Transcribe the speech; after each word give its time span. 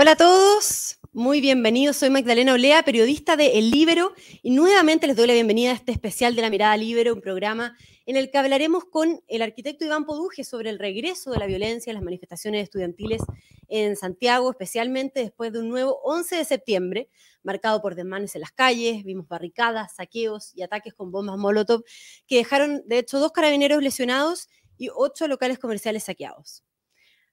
Hola 0.00 0.12
a 0.12 0.16
todos, 0.16 1.00
muy 1.12 1.40
bienvenidos. 1.40 1.96
Soy 1.96 2.08
Magdalena 2.08 2.52
Olea, 2.52 2.84
periodista 2.84 3.36
de 3.36 3.58
El 3.58 3.72
Libero, 3.72 4.12
y 4.44 4.52
nuevamente 4.52 5.08
les 5.08 5.16
doy 5.16 5.26
la 5.26 5.32
bienvenida 5.32 5.72
a 5.72 5.74
este 5.74 5.90
especial 5.90 6.36
de 6.36 6.42
la 6.42 6.50
Mirada 6.50 6.76
Libero, 6.76 7.12
un 7.12 7.20
programa 7.20 7.76
en 8.06 8.14
el 8.14 8.30
que 8.30 8.38
hablaremos 8.38 8.84
con 8.84 9.20
el 9.26 9.42
arquitecto 9.42 9.84
Iván 9.84 10.04
Poduje 10.04 10.44
sobre 10.44 10.70
el 10.70 10.78
regreso 10.78 11.32
de 11.32 11.38
la 11.38 11.46
violencia 11.46 11.90
en 11.90 11.94
las 11.96 12.04
manifestaciones 12.04 12.62
estudiantiles 12.62 13.22
en 13.66 13.96
Santiago, 13.96 14.52
especialmente 14.52 15.18
después 15.18 15.52
de 15.52 15.58
un 15.58 15.68
nuevo 15.68 15.98
11 16.04 16.36
de 16.36 16.44
septiembre, 16.44 17.08
marcado 17.42 17.82
por 17.82 17.96
desmanes 17.96 18.36
en 18.36 18.42
las 18.42 18.52
calles, 18.52 19.02
vimos 19.02 19.26
barricadas, 19.26 19.96
saqueos 19.96 20.52
y 20.54 20.62
ataques 20.62 20.94
con 20.94 21.10
bombas 21.10 21.38
Molotov, 21.38 21.82
que 22.28 22.36
dejaron, 22.36 22.84
de 22.86 22.98
hecho, 22.98 23.18
dos 23.18 23.32
carabineros 23.32 23.82
lesionados 23.82 24.46
y 24.76 24.90
ocho 24.94 25.26
locales 25.26 25.58
comerciales 25.58 26.04
saqueados. 26.04 26.62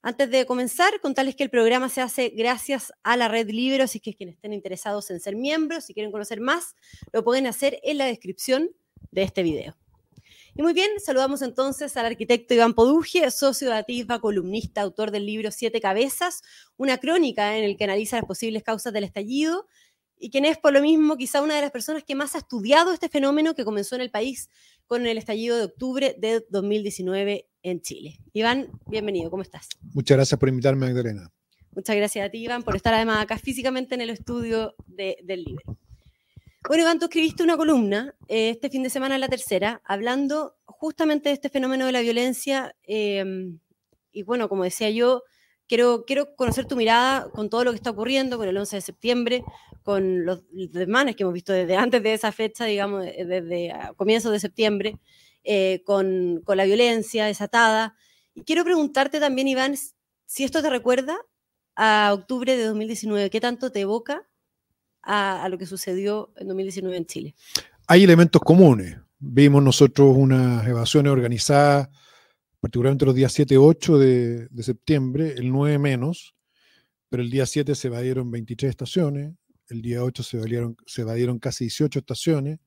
Antes 0.07 0.29
de 0.29 0.45
comenzar, 0.45 1.01
contarles 1.01 1.35
que 1.35 1.41
el 1.41 1.49
programa 1.49 1.89
se 1.89 1.99
hace 1.99 2.29
gracias 2.29 2.93
a 3.01 3.17
la 3.17 3.27
red 3.27 3.49
Libero, 3.49 3.85
así 3.85 3.99
que 3.99 4.13
quienes 4.13 4.35
estén 4.35 4.53
interesados 4.53 5.09
en 5.09 5.19
ser 5.19 5.35
miembros, 5.35 5.85
si 5.85 5.95
quieren 5.95 6.11
conocer 6.11 6.41
más, 6.41 6.75
lo 7.11 7.23
pueden 7.23 7.47
hacer 7.47 7.79
en 7.81 7.97
la 7.97 8.05
descripción 8.05 8.69
de 9.09 9.23
este 9.23 9.41
video. 9.41 9.75
Y 10.53 10.61
muy 10.61 10.73
bien, 10.73 10.91
saludamos 10.99 11.41
entonces 11.41 11.97
al 11.97 12.05
arquitecto 12.05 12.53
Iván 12.53 12.75
Poduje, 12.75 13.31
socio 13.31 13.71
de 13.71 13.77
Atisba, 13.77 14.21
columnista, 14.21 14.81
autor 14.81 15.09
del 15.09 15.25
libro 15.25 15.49
Siete 15.49 15.81
Cabezas, 15.81 16.43
una 16.77 16.99
crónica 16.99 17.57
en 17.57 17.63
el 17.63 17.75
que 17.75 17.85
analiza 17.85 18.17
las 18.17 18.25
posibles 18.25 18.61
causas 18.61 18.93
del 18.93 19.05
estallido, 19.05 19.65
y 20.19 20.29
quien 20.29 20.45
es 20.45 20.59
por 20.59 20.71
lo 20.71 20.81
mismo 20.81 21.17
quizá 21.17 21.41
una 21.41 21.55
de 21.55 21.61
las 21.61 21.71
personas 21.71 22.03
que 22.03 22.13
más 22.13 22.35
ha 22.35 22.37
estudiado 22.37 22.93
este 22.93 23.09
fenómeno 23.09 23.55
que 23.55 23.65
comenzó 23.65 23.95
en 23.95 24.01
el 24.01 24.12
país 24.12 24.49
con 24.87 25.05
el 25.07 25.17
estallido 25.17 25.57
de 25.57 25.65
octubre 25.65 26.15
de 26.17 26.45
2019 26.49 27.47
en 27.63 27.81
Chile. 27.81 28.19
Iván, 28.33 28.69
bienvenido, 28.87 29.31
¿cómo 29.31 29.41
estás? 29.41 29.69
Muchas 29.93 30.17
gracias 30.17 30.39
por 30.39 30.49
invitarme, 30.49 30.85
Magdalena. 30.87 31.31
Muchas 31.71 31.95
gracias 31.95 32.25
a 32.25 32.29
ti, 32.29 32.37
Iván, 32.39 32.63
por 32.63 32.75
estar 32.75 32.93
además 32.93 33.21
acá 33.21 33.37
físicamente 33.37 33.95
en 33.95 34.01
el 34.01 34.09
estudio 34.09 34.75
del 34.87 35.43
libro. 35.43 35.77
Bueno, 36.67 36.83
Iván, 36.83 36.99
tú 36.99 37.05
escribiste 37.05 37.43
una 37.43 37.57
columna 37.57 38.15
eh, 38.27 38.49
este 38.49 38.69
fin 38.69 38.81
de 38.81 38.89
semana, 38.89 39.17
la 39.17 39.27
tercera, 39.27 39.81
hablando 39.83 40.55
justamente 40.65 41.29
de 41.29 41.33
este 41.33 41.49
fenómeno 41.49 41.85
de 41.85 41.91
la 41.91 42.01
violencia. 42.01 42.75
Em, 42.83 43.59
y 44.11 44.23
bueno, 44.23 44.47
como 44.49 44.63
decía 44.63 44.89
yo, 44.89 45.23
quiero, 45.67 46.05
quiero 46.05 46.35
conocer 46.35 46.65
tu 46.65 46.75
mirada 46.75 47.29
con 47.31 47.49
todo 47.49 47.63
lo 47.63 47.71
que 47.71 47.77
está 47.77 47.91
ocurriendo, 47.91 48.37
con 48.37 48.47
el 48.47 48.57
11 48.57 48.77
de 48.77 48.81
septiembre, 48.81 49.43
con 49.85 50.25
los 50.25 50.41
desmanes 50.51 51.15
que 51.15 51.23
hemos 51.23 51.33
visto 51.33 51.53
desde 51.53 51.77
antes 51.77 52.03
de 52.03 52.13
esa 52.13 52.33
fecha, 52.33 52.65
digamos, 52.65 53.05
desde 53.05 53.71
comienzos 53.95 54.33
de 54.33 54.41
septiembre. 54.41 54.99
Eh, 55.47 55.83
con, 55.85 56.43
la 56.47 56.65
violencia 56.65 57.27
desatada. 57.27 57.95
Y 58.33 58.41
quiero 58.41 58.63
preguntarte 58.63 59.19
también, 59.19 59.47
Iván, 59.47 59.75
si 60.25 60.43
esto 60.43 60.63
te 60.63 60.71
recuerda 60.71 61.15
a 61.75 62.13
octubre 62.13 62.57
de 62.57 62.65
2019, 62.65 63.29
¿qué 63.29 63.39
tanto 63.39 63.71
te 63.71 63.81
evoca 63.81 64.28
a, 65.03 65.47
lo 65.50 65.59
que 65.59 65.67
sucedió 65.67 66.33
en 66.38 66.47
2019 66.47 66.97
en 66.97 67.06
Chile? 67.06 67.35
Hay 67.85 68.03
elementos 68.03 68.41
comunes. 68.41 68.97
Vimos 69.19 69.61
nosotros 69.61 70.16
unas 70.17 70.67
evasiones 70.67 71.11
organizadas, 71.11 71.89
particularmente 72.59 73.06
los 73.06 73.13
días 73.13 73.31
7 73.31 73.53
y 73.53 73.57
8 73.57 74.00
de, 74.00 74.63
septiembre, 74.63 75.35
el 75.38 75.51
9 75.51 75.78
menos, 75.78 76.35
pero 77.07 77.22
el 77.22 77.29
día 77.29 77.45
7 77.45 77.75
se 77.75 77.88
evadieron 77.88 78.31
23 78.31 78.67
estaciones, 78.67 79.35
el 79.69 79.81
día 79.81 80.03
8 80.03 80.24
se 80.24 80.38
evadieron, 80.38 80.78
se 80.85 81.02
evadieron 81.02 81.40
casi 81.40 81.66
18 81.66 82.00
estaciones, 82.00 82.59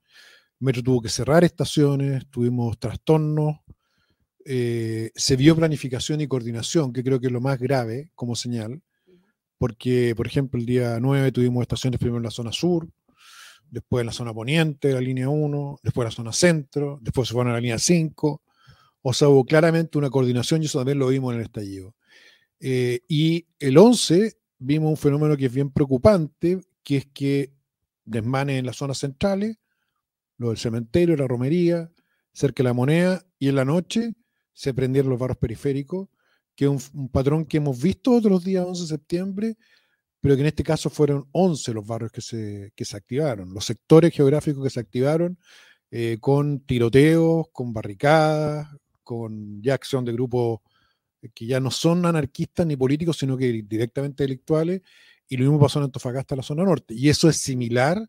Metro 0.61 0.83
tuvo 0.83 1.01
que 1.01 1.09
cerrar 1.09 1.45
estaciones, 1.45 2.27
tuvimos 2.31 2.79
trastornos, 2.79 3.59
eh, 4.45 5.11
se 5.14 5.37
vio 5.37 5.55
planificación 5.55 6.20
y 6.20 6.27
coordinación, 6.27 6.92
que 6.92 7.05
creo 7.05 7.20
que 7.20 7.27
es 7.27 7.33
lo 7.33 7.41
más 7.41 7.58
grave 7.58 8.11
como 8.14 8.35
señal, 8.35 8.83
porque, 9.58 10.14
por 10.17 10.27
ejemplo, 10.27 10.58
el 10.58 10.67
día 10.67 10.98
9 11.01 11.33
tuvimos 11.33 11.63
estaciones 11.63 12.01
primero 12.01 12.17
en 12.17 12.25
la 12.25 12.31
zona 12.31 12.51
sur, 12.51 12.89
después 13.70 14.03
en 14.03 14.07
la 14.07 14.13
zona 14.13 14.35
poniente, 14.35 14.92
la 14.92 15.01
línea 15.01 15.29
1, 15.29 15.81
después 15.83 16.05
en 16.05 16.08
la 16.08 16.17
zona 16.17 16.33
centro, 16.33 16.98
después 17.03 17.29
se 17.29 17.35
fueron 17.35 17.51
a 17.51 17.55
la 17.55 17.61
línea 17.61 17.79
5, 17.79 18.42
o 19.03 19.13
sea, 19.13 19.29
hubo 19.29 19.45
claramente 19.45 19.98
una 19.98 20.11
coordinación 20.11 20.63
y 20.63 20.67
eso 20.67 20.79
también 20.79 20.98
lo 20.98 21.08
vimos 21.08 21.33
en 21.33 21.41
el 21.41 21.45
estallido. 21.45 21.95
Eh, 22.61 23.01
y 23.07 23.47
el 23.61 23.79
11 23.79 24.35
vimos 24.58 24.91
un 24.91 24.97
fenómeno 24.97 25.37
que 25.37 25.47
es 25.47 25.53
bien 25.53 25.70
preocupante, 25.70 26.61
que 26.89 26.97
es 26.97 27.07
que 27.13 27.53
desmanes 28.07 28.59
en 28.59 28.65
las 28.65 28.77
zonas 28.77 28.97
centrales, 28.97 29.59
lo 30.39 30.49
del 30.49 30.57
cementerio, 30.57 31.19
la 31.19 31.27
romería, 31.27 31.93
cerca 32.33 32.63
de 32.63 32.71
la 32.71 32.73
moneda, 32.73 33.27
y 33.39 33.49
en 33.51 33.57
la 33.57 33.67
noche 33.67 34.15
se 34.55 34.73
prendieron 34.73 35.11
los 35.11 35.19
barros 35.19 35.37
periféricos, 35.37 36.09
que 36.57 36.65
es 36.65 36.91
un, 36.95 37.11
patrón 37.11 37.45
que 37.45 37.59
hemos 37.59 37.79
visto 37.79 38.13
otros 38.13 38.43
días, 38.43 38.65
11 38.65 38.81
de 38.81 38.89
septiembre, 38.89 39.57
pero 40.19 40.35
que 40.35 40.41
en 40.41 40.47
este 40.47 40.63
caso 40.63 40.89
fueron 40.89 41.29
11 41.33 41.75
los 41.75 41.87
barrios 41.87 42.11
que 42.11 42.23
se, 42.23 42.73
se 42.75 42.97
activaron, 42.97 43.53
los 43.53 43.67
sectores 43.67 44.11
geográficos 44.15 44.65
que 44.65 44.70
se 44.70 44.81
activaron 44.81 45.39
eh, 45.91 46.17
con 46.19 46.61
tiroteos, 46.61 47.49
con 47.53 47.75
barricadas, 47.75 48.67
con 49.03 49.61
ya 49.61 49.75
acción 49.75 50.07
de 50.07 50.13
grupos 50.15 50.61
que 51.35 51.45
ya 51.45 51.61
no 51.61 51.70
son 51.70 52.07
anarquistas 52.07 52.67
ni 52.67 52.77
políticos, 52.77 53.19
sino 53.19 53.37
que 53.37 53.63
directamente 53.63 54.23
delictuales, 54.23 54.81
y 55.28 55.36
lo 55.36 55.44
mismo 55.44 55.61
pasó 55.61 55.78
en 55.78 55.86
Antofagasta, 55.86 56.36
la 56.36 56.42
zona 56.42 56.64
norte. 56.64 56.94
Y 56.94 57.08
eso 57.08 57.28
es 57.28 57.36
similar 57.36 58.08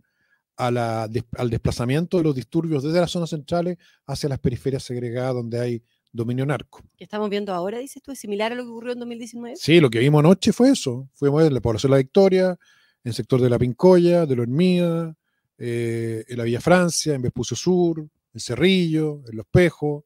al 0.55 1.49
desplazamiento 1.49 2.17
de 2.17 2.23
los 2.23 2.35
disturbios 2.35 2.83
desde 2.83 2.99
las 2.99 3.11
zonas 3.11 3.29
centrales 3.29 3.77
hacia 4.05 4.27
las 4.27 4.39
periferias 4.39 4.83
segregadas 4.83 5.33
donde 5.33 5.59
hay 5.59 5.83
dominio 6.11 6.45
narco. 6.45 6.81
¿Qué 6.97 7.05
estamos 7.05 7.29
viendo 7.29 7.53
ahora, 7.53 7.77
dices 7.77 8.01
tú? 8.01 8.11
¿Es 8.11 8.19
similar 8.19 8.51
a 8.51 8.55
lo 8.55 8.63
que 8.63 8.69
ocurrió 8.69 8.93
en 8.93 8.99
2019? 8.99 9.55
Sí, 9.55 9.79
lo 9.79 9.89
que 9.89 9.99
vimos 9.99 10.19
anoche 10.19 10.51
fue 10.51 10.71
eso. 10.71 11.07
Fuimos 11.13 11.43
en 11.43 11.53
la 11.53 11.61
población 11.61 11.91
de 11.91 11.97
la 11.97 12.01
Victoria, 12.03 12.49
en 12.49 13.09
el 13.09 13.13
sector 13.13 13.39
de 13.39 13.49
la 13.49 13.57
Pincoya, 13.57 14.25
de 14.25 14.35
la 14.35 14.41
Hormida, 14.41 15.15
eh, 15.57 16.25
en 16.27 16.37
la 16.37 16.43
Villa 16.43 16.61
Francia, 16.61 17.13
en 17.13 17.21
Vespucio 17.21 17.55
Sur, 17.55 17.99
en 18.33 18.39
Cerrillo, 18.39 19.21
en 19.29 19.37
Los 19.37 19.45
Pejos. 19.47 20.03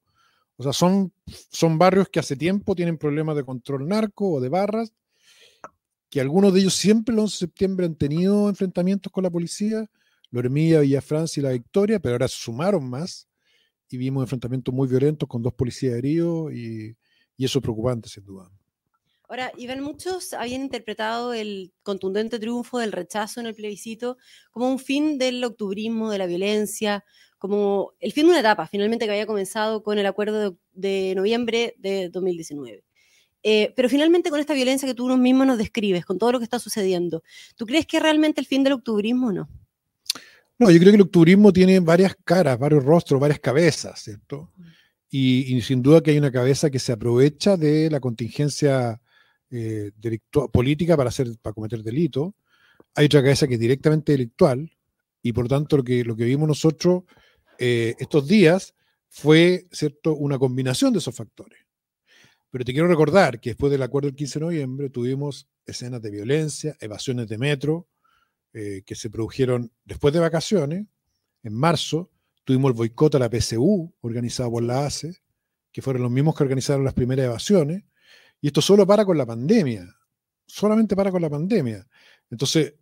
O 0.55 0.63
sea, 0.63 0.73
son, 0.73 1.11
son 1.51 1.77
barrios 1.79 2.09
que 2.09 2.19
hace 2.19 2.35
tiempo 2.35 2.75
tienen 2.75 2.97
problemas 2.97 3.35
de 3.35 3.43
control 3.43 3.87
narco 3.87 4.33
o 4.33 4.41
de 4.41 4.49
barras, 4.49 4.93
que 6.13 6.21
algunos 6.21 6.53
de 6.53 6.59
ellos 6.59 6.75
siempre 6.75 7.11
el 7.11 7.17
11 7.17 7.33
de 7.33 7.39
septiembre 7.39 7.87
han 7.87 7.95
tenido 7.95 8.47
enfrentamientos 8.47 9.11
con 9.11 9.23
la 9.23 9.31
policía 9.31 9.89
Loremilla, 10.29 10.81
Villa 10.81 11.01
Francia 11.01 11.41
y 11.41 11.43
La 11.43 11.49
Victoria, 11.49 11.99
pero 11.99 12.13
ahora 12.13 12.27
sumaron 12.27 12.87
más 12.87 13.27
y 13.89 13.97
vimos 13.97 14.21
enfrentamientos 14.21 14.71
muy 14.75 14.87
violentos 14.87 15.27
con 15.27 15.41
dos 15.41 15.55
policías 15.55 15.95
heridos 15.95 16.53
y, 16.53 16.95
eso 17.39 17.57
es 17.57 17.63
preocupante, 17.63 18.09
sin 18.09 18.25
duda. 18.25 18.47
Ahora, 19.27 19.51
Iván, 19.57 19.81
muchos 19.81 20.33
habían 20.33 20.61
interpretado 20.61 21.33
el 21.33 21.73
contundente 21.81 22.37
triunfo 22.37 22.77
del 22.77 22.91
rechazo 22.91 23.39
en 23.39 23.47
el 23.47 23.55
plebiscito 23.55 24.17
como 24.51 24.69
un 24.69 24.77
fin 24.77 25.17
del 25.17 25.43
octubrismo, 25.43 26.11
de 26.11 26.19
la 26.19 26.27
violencia, 26.27 27.03
como 27.39 27.93
el 27.99 28.13
fin 28.13 28.25
de 28.25 28.33
una 28.33 28.41
etapa, 28.41 28.67
finalmente 28.67 29.05
que 29.05 29.11
había 29.13 29.25
comenzado 29.25 29.81
con 29.81 29.97
el 29.97 30.05
acuerdo 30.05 30.59
de, 30.73 31.13
noviembre 31.15 31.73
de 31.79 32.09
2019. 32.09 32.83
Eh, 33.43 33.73
pero 33.75 33.89
finalmente 33.89 34.29
con 34.29 34.39
esta 34.39 34.53
violencia 34.53 34.87
que 34.87 34.93
tú 34.93 35.07
mismo 35.17 35.43
nos 35.43 35.57
describes, 35.57 36.05
con 36.05 36.17
todo 36.17 36.31
lo 36.31 36.39
que 36.39 36.45
está 36.45 36.59
sucediendo, 36.59 37.23
¿tú 37.57 37.65
crees 37.65 37.85
que 37.85 37.97
es 37.97 38.03
realmente 38.03 38.39
el 38.39 38.47
fin 38.47 38.63
del 38.63 38.73
octubrismo 38.73 39.27
o 39.27 39.31
no? 39.33 39.49
No, 40.57 40.71
yo 40.71 40.79
creo 40.79 40.91
que 40.91 40.95
el 40.95 41.01
octubrismo 41.01 41.51
tiene 41.51 41.79
varias 41.81 42.15
caras, 42.23 42.57
varios 42.57 42.85
rostros, 42.85 43.19
varias 43.19 43.39
cabezas, 43.39 44.01
¿cierto? 44.01 44.51
Y, 45.09 45.61
sin 45.61 45.81
duda 45.81 46.01
que 46.01 46.11
hay 46.11 46.17
una 46.17 46.31
cabeza 46.31 46.71
que 46.71 46.79
se 46.79 46.91
aprovecha 46.91 47.57
de 47.57 47.89
la 47.91 47.99
contingencia 47.99 48.99
eh, 49.51 49.91
política 50.51 50.97
para, 50.97 51.09
hacer, 51.09 51.27
para 51.41 51.53
cometer 51.53 51.83
delito. 51.83 52.33
Hay 52.95 53.05
otra 53.05 53.21
cabeza 53.21 53.47
que 53.47 53.55
es 53.55 53.59
directamente 53.59 54.13
delictual 54.13 54.71
y 55.21 55.33
por 55.33 55.47
tanto 55.47 55.77
lo 55.77 55.83
que, 55.83 56.03
lo 56.03 56.15
que 56.15 56.25
vimos 56.25 56.47
nosotros 56.47 57.03
eh, 57.59 57.95
estos 57.99 58.27
días 58.27 58.73
fue 59.09 59.67
¿cierto? 59.71 60.15
una 60.15 60.39
combinación 60.39 60.93
de 60.93 60.99
esos 60.99 61.15
factores. 61.15 61.62
Pero 62.53 62.65
te 62.65 62.71
quiero 62.71 62.87
recordar 62.87 63.39
que 63.39 63.49
después 63.49 63.71
del 63.71 63.81
acuerdo 63.81 64.09
del 64.09 64.15
15 64.15 64.37
de 64.37 64.45
noviembre 64.45 64.89
tuvimos 64.91 65.49
escenas 65.65 66.03
de 66.03 66.11
violencia, 66.11 66.77
evasiones 66.79 67.27
de 67.27 67.39
metro, 67.39 67.87
eh, 68.53 68.83
que 68.85 68.93
se 68.93 69.09
produjeron 69.09 69.71
después 69.83 70.13
de 70.13 70.19
vacaciones, 70.19 70.85
en 71.41 71.53
marzo, 71.55 72.11
tuvimos 72.43 72.69
el 72.69 72.77
boicot 72.77 73.15
a 73.15 73.17
la 73.17 73.27
PSU, 73.27 73.91
organizado 74.01 74.51
por 74.51 74.61
la 74.61 74.85
ACE, 74.85 75.15
que 75.71 75.81
fueron 75.81 76.03
los 76.03 76.11
mismos 76.11 76.35
que 76.35 76.43
organizaron 76.43 76.83
las 76.83 76.93
primeras 76.93 77.25
evasiones, 77.25 77.85
y 78.39 78.45
esto 78.45 78.61
solo 78.61 78.85
para 78.85 79.03
con 79.03 79.17
la 79.17 79.25
pandemia, 79.25 79.91
solamente 80.45 80.95
para 80.95 81.09
con 81.09 81.23
la 81.23 81.31
pandemia. 81.31 81.87
Entonces, 82.29 82.75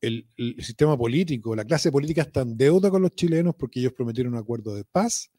el, 0.00 0.26
sistema 0.58 0.98
político, 0.98 1.54
la 1.54 1.64
clase 1.64 1.92
política 1.92 2.22
está 2.22 2.40
en 2.40 2.56
deuda 2.56 2.90
con 2.90 3.02
los 3.02 3.14
chilenos 3.14 3.54
porque 3.54 3.78
ellos 3.78 3.92
prometieron 3.92 4.32
un 4.32 4.40
acuerdo 4.40 4.74
de 4.74 4.82
paz 4.82 5.30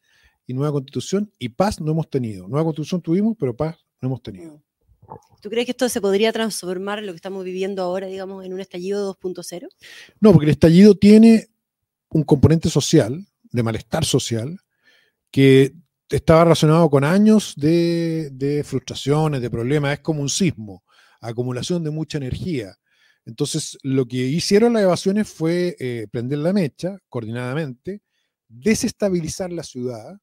y 0.46 0.54
nueva 0.54 0.72
constitución, 0.72 1.32
y 1.38 1.50
paz 1.50 1.80
no 1.80 1.92
hemos 1.92 2.10
tenido. 2.10 2.46
Nueva 2.48 2.64
constitución 2.64 3.00
tuvimos, 3.00 3.36
pero 3.38 3.56
paz 3.56 3.76
no 4.00 4.08
hemos 4.08 4.22
tenido. 4.22 4.62
¿Tú 5.40 5.50
crees 5.50 5.66
que 5.66 5.72
esto 5.72 5.88
se 5.88 6.00
podría 6.00 6.32
transformar 6.32 6.98
en 6.98 7.06
lo 7.06 7.12
que 7.12 7.16
estamos 7.16 7.44
viviendo 7.44 7.82
ahora, 7.82 8.06
digamos, 8.06 8.44
en 8.44 8.52
un 8.52 8.60
estallido 8.60 9.14
2.0? 9.14 9.68
No, 10.20 10.32
porque 10.32 10.46
el 10.46 10.52
estallido 10.52 10.94
tiene 10.94 11.48
un 12.08 12.22
componente 12.22 12.70
social, 12.70 13.26
de 13.42 13.62
malestar 13.62 14.04
social, 14.04 14.58
que 15.30 15.74
estaba 16.08 16.44
relacionado 16.44 16.88
con 16.90 17.04
años 17.04 17.54
de, 17.56 18.62
frustraciones, 18.64 19.40
de 19.40 19.50
problemas, 19.50 19.94
es 19.94 20.00
como 20.00 20.22
un 20.22 20.28
sismo, 20.28 20.84
acumulación 21.20 21.82
de 21.84 21.90
mucha 21.90 22.18
energía. 22.18 22.76
Entonces, 23.26 23.78
lo 23.82 24.06
que 24.06 24.16
hicieron 24.16 24.74
las 24.74 24.82
evasiones 24.82 25.28
fue 25.28 25.76
eh, 25.78 26.06
prender 26.10 26.38
la 26.38 26.52
mecha 26.52 26.98
coordinadamente, 27.08 28.02
desestabilizar 28.48 29.52
la 29.52 29.62
ciudad, 29.62 30.18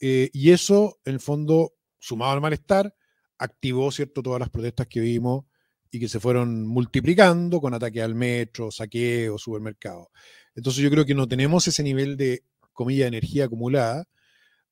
eh, 0.00 0.30
y 0.32 0.50
eso, 0.50 0.98
en 1.04 1.14
el 1.14 1.20
fondo, 1.20 1.74
sumado 1.98 2.32
al 2.32 2.40
malestar, 2.40 2.94
activó 3.38 3.90
cierto 3.90 4.22
todas 4.22 4.40
las 4.40 4.50
protestas 4.50 4.86
que 4.86 5.00
vimos 5.00 5.44
y 5.90 5.98
que 5.98 6.08
se 6.08 6.20
fueron 6.20 6.66
multiplicando 6.66 7.60
con 7.60 7.74
ataques 7.74 8.02
al 8.02 8.14
metro, 8.14 8.70
saqueos, 8.70 9.42
supermercados. 9.42 10.08
Entonces 10.54 10.82
yo 10.82 10.90
creo 10.90 11.04
que 11.04 11.14
no 11.14 11.26
tenemos 11.26 11.66
ese 11.66 11.82
nivel 11.82 12.16
de, 12.16 12.44
comilla, 12.72 13.06
energía 13.06 13.44
acumulada, 13.46 14.06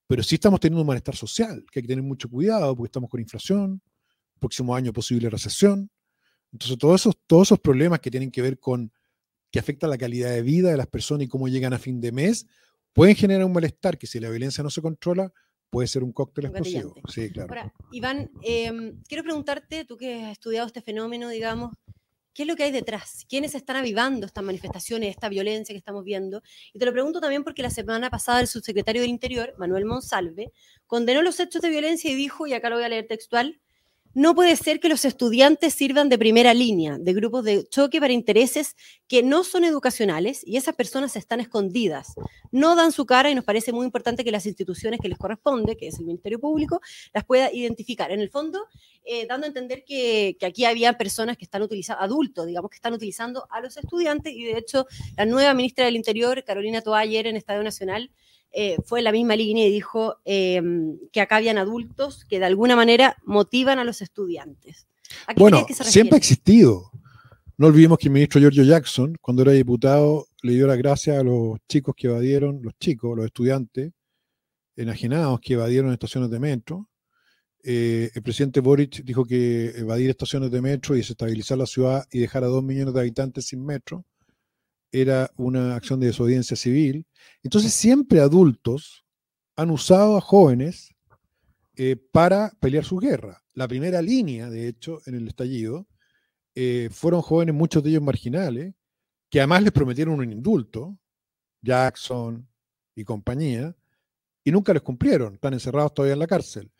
pero 0.06 0.22
sí 0.22 0.36
estamos 0.36 0.60
teniendo 0.60 0.82
un 0.82 0.86
malestar 0.86 1.16
social, 1.16 1.64
que 1.70 1.80
hay 1.80 1.82
que 1.82 1.88
tener 1.88 2.04
mucho 2.04 2.28
cuidado 2.28 2.74
porque 2.74 2.88
estamos 2.88 3.10
con 3.10 3.20
inflación, 3.20 3.82
próximo 4.38 4.74
año 4.74 4.92
posible 4.92 5.28
recesión. 5.28 5.90
Entonces 6.52 6.78
todos 6.78 7.02
esos, 7.02 7.16
todos 7.26 7.48
esos 7.48 7.60
problemas 7.60 8.00
que 8.00 8.10
tienen 8.10 8.30
que 8.30 8.40
ver 8.40 8.58
con 8.58 8.92
que 9.50 9.58
afectan 9.58 9.90
la 9.90 9.98
calidad 9.98 10.30
de 10.30 10.42
vida 10.42 10.70
de 10.70 10.76
las 10.76 10.86
personas 10.86 11.24
y 11.24 11.28
cómo 11.28 11.48
llegan 11.48 11.72
a 11.72 11.78
fin 11.78 12.00
de 12.00 12.12
mes, 12.12 12.46
pueden 12.92 13.14
generar 13.14 13.44
un 13.44 13.52
malestar 13.52 13.98
que 13.98 14.06
si 14.06 14.20
la 14.20 14.30
violencia 14.30 14.62
no 14.62 14.70
se 14.70 14.82
controla, 14.82 15.32
puede 15.70 15.88
ser 15.88 16.02
un 16.02 16.12
cóctel 16.12 16.46
explosivo. 16.46 16.94
Sí, 17.08 17.30
claro. 17.30 17.48
Ahora, 17.50 17.74
Iván, 17.92 18.30
em, 18.42 19.02
quiero 19.06 19.22
preguntarte, 19.22 19.84
tú 19.84 19.96
que 19.96 20.24
has 20.24 20.32
estudiado 20.32 20.66
este 20.66 20.80
fenómeno, 20.80 21.28
digamos, 21.28 21.74
¿qué 22.32 22.42
es 22.42 22.48
lo 22.48 22.56
que 22.56 22.64
hay 22.64 22.70
detrás? 22.70 23.24
¿Quiénes 23.28 23.54
están 23.54 23.76
avivando 23.76 24.26
estas 24.26 24.44
manifestaciones, 24.44 25.10
esta 25.10 25.28
violencia 25.28 25.72
que 25.72 25.78
estamos 25.78 26.04
viendo? 26.04 26.42
Y 26.72 26.78
te 26.78 26.86
lo 26.86 26.92
pregunto 26.92 27.20
también 27.20 27.44
porque 27.44 27.62
la 27.62 27.70
semana 27.70 28.10
pasada 28.10 28.40
el 28.40 28.46
subsecretario 28.46 29.02
del 29.02 29.10
Interior, 29.10 29.54
Manuel 29.58 29.84
Monsalve, 29.84 30.52
condenó 30.86 31.22
los 31.22 31.38
hechos 31.40 31.62
de 31.62 31.68
violencia 31.68 32.10
y 32.10 32.14
dijo, 32.14 32.46
y 32.46 32.52
acá 32.52 32.70
lo 32.70 32.76
voy 32.76 32.84
a 32.84 32.88
leer 32.88 33.06
textual, 33.06 33.60
no 34.18 34.34
puede 34.34 34.56
ser 34.56 34.80
que 34.80 34.88
los 34.88 35.04
estudiantes 35.04 35.74
sirvan 35.74 36.08
de 36.08 36.18
primera 36.18 36.52
línea, 36.52 36.98
de 36.98 37.12
grupos 37.12 37.44
de 37.44 37.64
choque 37.68 38.00
para 38.00 38.12
intereses 38.12 38.74
que 39.06 39.22
no 39.22 39.44
son 39.44 39.62
educacionales 39.62 40.42
y 40.44 40.56
esas 40.56 40.74
personas 40.74 41.14
están 41.14 41.38
escondidas. 41.38 42.14
No 42.50 42.74
dan 42.74 42.90
su 42.90 43.06
cara 43.06 43.30
y 43.30 43.36
nos 43.36 43.44
parece 43.44 43.70
muy 43.72 43.86
importante 43.86 44.24
que 44.24 44.32
las 44.32 44.44
instituciones 44.44 44.98
que 45.00 45.08
les 45.08 45.18
corresponde, 45.18 45.76
que 45.76 45.86
es 45.86 46.00
el 46.00 46.06
Ministerio 46.06 46.40
Público, 46.40 46.80
las 47.14 47.24
pueda 47.24 47.52
identificar. 47.52 48.10
En 48.10 48.18
el 48.18 48.28
fondo, 48.28 48.66
eh, 49.04 49.24
dando 49.28 49.44
a 49.44 49.48
entender 49.50 49.84
que, 49.86 50.36
que, 50.40 50.46
aquí 50.46 50.64
había 50.64 50.94
personas 50.94 51.36
que 51.36 51.44
están 51.44 51.62
utilizando, 51.62 52.02
adultos, 52.02 52.48
digamos, 52.48 52.72
que 52.72 52.76
están 52.76 52.94
utilizando 52.94 53.46
a 53.50 53.60
los 53.60 53.76
estudiantes 53.76 54.32
y 54.34 54.42
de 54.42 54.58
hecho 54.58 54.88
la 55.16 55.26
nueva 55.26 55.54
ministra 55.54 55.84
del 55.84 55.94
Interior, 55.94 56.42
Carolina 56.42 56.82
Toa, 56.82 56.98
ayer 56.98 57.28
en 57.28 57.36
Estadio 57.36 57.62
Nacional, 57.62 58.10
eh, 58.52 58.76
fue 58.84 59.00
en 59.00 59.04
la 59.04 59.12
misma 59.12 59.36
línea 59.36 59.66
y 59.66 59.70
dijo 59.70 60.16
em, 60.24 60.98
que 61.12 61.20
acá 61.20 61.36
habían 61.36 61.58
adultos 61.58 62.24
que 62.24 62.38
de 62.38 62.46
alguna 62.46 62.76
manera 62.76 63.16
motivan 63.24 63.78
a 63.78 63.84
los 63.84 64.00
estudiantes. 64.00 64.86
bueno, 65.36 65.66
siempre 65.70 66.16
ha 66.16 66.18
existido. 66.18 66.90
No 67.56 67.66
olvidemos 67.66 67.98
que 67.98 68.06
el 68.06 68.12
ministro 68.12 68.40
Giorgio 68.40 68.62
Jackson, 68.62 69.16
cuando 69.20 69.42
era 69.42 69.52
diputado, 69.52 70.26
le 70.42 70.52
dio 70.52 70.66
la 70.66 70.76
gracia 70.76 71.18
a 71.18 71.24
los 71.24 71.58
chicos 71.68 71.94
que 71.96 72.06
evadieron, 72.06 72.60
los 72.62 72.74
chicos, 72.78 73.16
los 73.16 73.26
estudiantes 73.26 73.92
enajenados 74.76 75.40
que 75.40 75.54
evadieron 75.54 75.92
estaciones 75.92 76.30
de 76.30 76.38
metro. 76.38 76.88
Eh, 77.64 78.10
el 78.14 78.22
presidente 78.22 78.60
Boric 78.60 79.02
dijo 79.02 79.24
que 79.24 79.70
evadir 79.76 80.08
estaciones 80.08 80.52
de 80.52 80.62
metro 80.62 80.94
y 80.94 80.98
desestabilizar 80.98 81.58
la 81.58 81.66
ciudad 81.66 82.06
y 82.12 82.20
dejar 82.20 82.44
a 82.44 82.46
dos 82.46 82.62
millones 82.62 82.94
de 82.94 83.00
habitantes 83.00 83.46
sin 83.46 83.64
metro 83.64 84.06
era 84.92 85.30
una 85.36 85.76
acción 85.76 86.00
de 86.00 86.06
desobediencia 86.06 86.56
civil. 86.56 87.06
Entonces 87.42 87.72
siempre 87.72 88.20
adultos 88.20 89.04
han 89.56 89.70
usado 89.70 90.16
a 90.16 90.20
jóvenes 90.20 90.94
eh, 91.76 91.96
para 91.96 92.50
pelear 92.60 92.84
su 92.84 92.96
guerra. 92.96 93.42
La 93.54 93.68
primera 93.68 94.00
línea, 94.00 94.50
de 94.50 94.68
hecho, 94.68 95.00
en 95.06 95.14
el 95.14 95.28
estallido, 95.28 95.86
eh, 96.54 96.88
fueron 96.90 97.22
jóvenes, 97.22 97.54
muchos 97.54 97.82
de 97.82 97.90
ellos 97.90 98.02
marginales, 98.02 98.74
que 99.30 99.40
además 99.40 99.62
les 99.62 99.72
prometieron 99.72 100.14
un 100.14 100.32
indulto, 100.32 100.98
Jackson 101.60 102.48
y 102.94 103.04
compañía, 103.04 103.76
y 104.42 104.50
nunca 104.50 104.72
les 104.72 104.82
cumplieron, 104.82 105.34
están 105.34 105.52
encerrados 105.52 105.94
todavía 105.94 106.14
en 106.14 106.18
la 106.20 106.26
cárcel. 106.26 106.70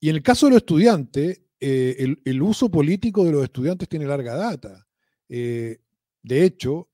Y 0.00 0.08
en 0.08 0.16
el 0.16 0.22
caso 0.22 0.46
de 0.46 0.50
los 0.50 0.62
estudiantes, 0.62 1.42
eh, 1.60 1.96
el, 1.98 2.20
el, 2.24 2.42
uso 2.42 2.70
político 2.70 3.24
de 3.24 3.32
los 3.32 3.44
estudiantes 3.44 3.88
tiene 3.88 4.06
larga 4.06 4.34
data. 4.34 4.86
de 5.28 5.78
hecho, 6.22 6.88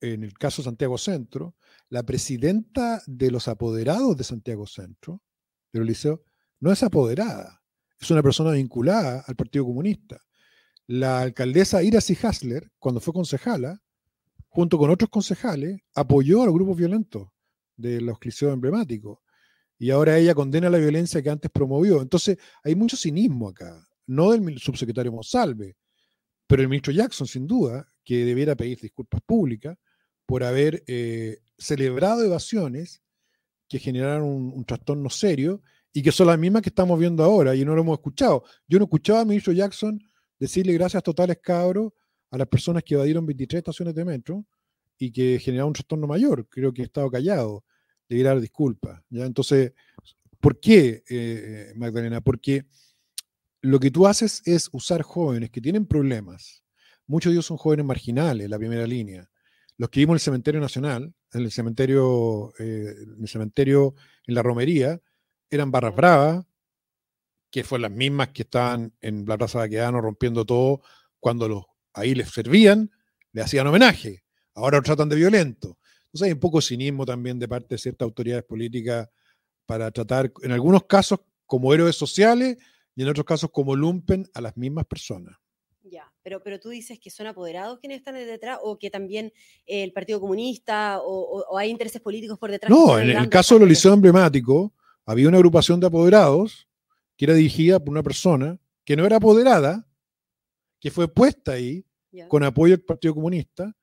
en 0.00 0.24
el 0.24 0.34
caso 0.34 0.62
Santiago 0.62 0.98
Centro, 0.98 1.56
la 1.88 2.02
presidenta 2.02 3.02
de 3.06 3.30
los 3.30 3.48
apoderados 3.48 4.16
de 4.16 4.24
Santiago 4.24 4.66
Centro, 4.66 5.22
del 5.72 5.86
liceo, 5.86 6.22
no 6.60 6.72
es 6.72 6.82
apoderada, 6.82 7.62
es 8.00 8.10
una 8.10 8.22
persona 8.22 8.52
vinculada 8.52 9.24
al 9.26 9.36
Partido 9.36 9.64
Comunista. 9.64 10.20
La 10.86 11.20
alcaldesa 11.20 11.82
Iracy 11.82 12.16
Hasler, 12.22 12.70
cuando 12.78 13.00
fue 13.00 13.14
concejala, 13.14 13.82
junto 14.48 14.78
con 14.78 14.90
otros 14.90 15.10
concejales, 15.10 15.80
apoyó 15.94 16.42
a 16.42 16.46
los 16.46 16.54
grupos 16.54 16.76
violentos 16.76 17.28
de 17.76 18.00
los 18.00 18.18
liceos 18.22 18.52
emblemáticos. 18.52 19.18
Y 19.78 19.90
ahora 19.90 20.16
ella 20.18 20.34
condena 20.34 20.70
la 20.70 20.78
violencia 20.78 21.22
que 21.22 21.30
antes 21.30 21.50
promovió. 21.50 22.00
Entonces, 22.00 22.38
hay 22.62 22.74
mucho 22.74 22.96
cinismo 22.96 23.48
acá, 23.48 23.84
no 24.06 24.30
del 24.30 24.58
subsecretario 24.58 25.12
Monsalve, 25.12 25.76
pero 26.46 26.62
el 26.62 26.68
ministro 26.68 26.92
Jackson, 26.92 27.26
sin 27.26 27.46
duda, 27.46 27.88
que 28.04 28.24
debiera 28.24 28.54
pedir 28.54 28.80
disculpas 28.80 29.20
públicas 29.22 29.76
por 30.26 30.44
haber 30.44 30.82
eh, 30.86 31.38
celebrado 31.58 32.24
evasiones 32.24 33.02
que 33.68 33.78
generaron 33.78 34.24
un, 34.28 34.64
trastorno 34.64 35.10
serio 35.10 35.62
y 35.92 36.02
que 36.02 36.12
son 36.12 36.26
las 36.26 36.38
mismas 36.38 36.62
que 36.62 36.68
estamos 36.68 36.98
viendo 36.98 37.24
ahora 37.24 37.54
y 37.54 37.64
no 37.64 37.74
lo 37.74 37.82
hemos 37.82 37.98
escuchado. 37.98 38.44
Yo 38.68 38.78
no 38.78 38.84
escuchaba 38.84 39.20
al 39.20 39.26
ministro 39.26 39.52
Jackson 39.52 40.00
decirle 40.38 40.72
gracias 40.74 41.02
totales, 41.02 41.38
cabros, 41.42 41.92
a 42.30 42.38
las 42.38 42.48
personas 42.48 42.82
que 42.82 42.94
evadieron 42.94 43.24
23 43.24 43.58
estaciones 43.58 43.94
de 43.94 44.04
metro 44.04 44.44
y 44.98 45.12
que 45.12 45.38
generaron 45.38 45.68
un 45.68 45.74
trastorno 45.74 46.06
mayor. 46.06 46.48
Creo 46.48 46.72
que 46.72 46.82
he 46.82 46.84
estado 46.84 47.10
callado, 47.10 47.64
debiera 48.08 48.30
dar 48.30 48.40
disculpas. 48.40 49.00
¿ya? 49.08 49.24
Entonces, 49.24 49.72
¿por 50.40 50.58
qué, 50.58 51.04
eh, 51.08 51.72
Magdalena? 51.76 52.20
Porque 52.20 52.66
lo 53.60 53.80
que 53.80 53.90
tú 53.90 54.06
haces 54.06 54.42
es 54.44 54.68
usar 54.72 55.02
jóvenes 55.02 55.50
que 55.50 55.60
tienen 55.60 55.86
problemas. 55.86 56.64
Muchos 57.06 57.30
de 57.30 57.34
ellos 57.34 57.46
son 57.46 57.56
jóvenes 57.56 57.84
marginales, 57.86 58.48
la 58.48 58.58
primera 58.58 58.86
línea. 58.86 59.28
Los 59.76 59.90
que 59.90 60.00
vimos 60.00 60.12
en 60.12 60.16
el 60.16 60.20
cementerio 60.20 60.60
nacional, 60.60 61.14
en 61.32 61.40
el 61.42 61.50
cementerio, 61.50 62.52
eh, 62.58 62.94
en 63.16 63.22
el 63.22 63.28
cementerio 63.28 63.94
en 64.26 64.34
la 64.34 64.42
romería, 64.42 65.00
eran 65.50 65.70
barras 65.70 65.94
bravas, 65.94 66.46
que 67.50 67.62
fueron 67.62 67.82
las 67.82 67.92
mismas 67.92 68.30
que 68.30 68.42
estaban 68.42 68.92
en 69.00 69.24
la 69.26 69.38
Plaza 69.38 69.58
Baquedano 69.58 70.00
rompiendo 70.00 70.44
todo 70.44 70.82
cuando 71.20 71.48
los, 71.48 71.64
ahí 71.92 72.14
les 72.14 72.30
servían, 72.30 72.90
le 73.32 73.42
hacían 73.42 73.66
homenaje. 73.66 74.24
Ahora 74.54 74.78
lo 74.78 74.82
tratan 74.82 75.08
de 75.08 75.16
violento. 75.16 75.78
Entonces 76.06 76.26
hay 76.26 76.32
un 76.32 76.40
poco 76.40 76.58
de 76.58 76.62
cinismo 76.62 77.06
también 77.06 77.38
de 77.38 77.46
parte 77.46 77.74
de 77.76 77.78
ciertas 77.78 78.06
autoridades 78.06 78.44
políticas 78.44 79.08
para 79.66 79.90
tratar, 79.90 80.32
en 80.42 80.52
algunos 80.52 80.84
casos, 80.84 81.20
como 81.46 81.72
héroes 81.72 81.96
sociales 81.96 82.56
y 82.96 83.02
en 83.02 83.08
otros 83.08 83.24
casos 83.24 83.50
como 83.52 83.76
lumpen 83.76 84.28
a 84.34 84.40
las 84.40 84.56
mismas 84.56 84.86
personas. 84.86 85.36
Pero, 86.24 86.42
pero 86.42 86.58
tú 86.58 86.70
dices 86.70 86.98
que 86.98 87.10
son 87.10 87.28
apoderados 87.28 87.78
quienes 87.78 87.98
están 87.98 88.14
detrás 88.14 88.58
o 88.62 88.78
que 88.78 88.90
también 88.90 89.32
el 89.66 89.92
Partido 89.92 90.20
Comunista 90.20 90.98
o, 91.02 91.56
hay 91.56 91.70
intereses 91.70 92.00
políticos 92.00 92.38
por 92.38 92.50
detrás. 92.50 92.70
No, 92.70 92.98
en 92.98 93.10
el 93.10 93.28
caso 93.28 93.54
de 93.54 93.60
los 93.60 93.68
liceos 93.68 93.94
emblemáticos 93.94 94.72
había 95.04 95.28
una 95.28 95.36
agrupación 95.36 95.78
de 95.78 95.86
apoderados 95.86 96.66
que 97.16 97.26
era 97.26 97.34
dirigida 97.34 97.78
por 97.78 97.90
una 97.90 98.02
persona 98.02 98.58
que 98.84 98.96
no 98.96 99.06
era 99.06 99.16
apoderada, 99.16 99.86
que 100.80 100.90
fue 100.90 101.06
puesta 101.08 101.52
ahí 101.52 101.84
con 102.28 102.42
apoyo 102.42 102.76
del 102.76 102.84
Partido 102.84 103.14
Comunista. 103.14 103.76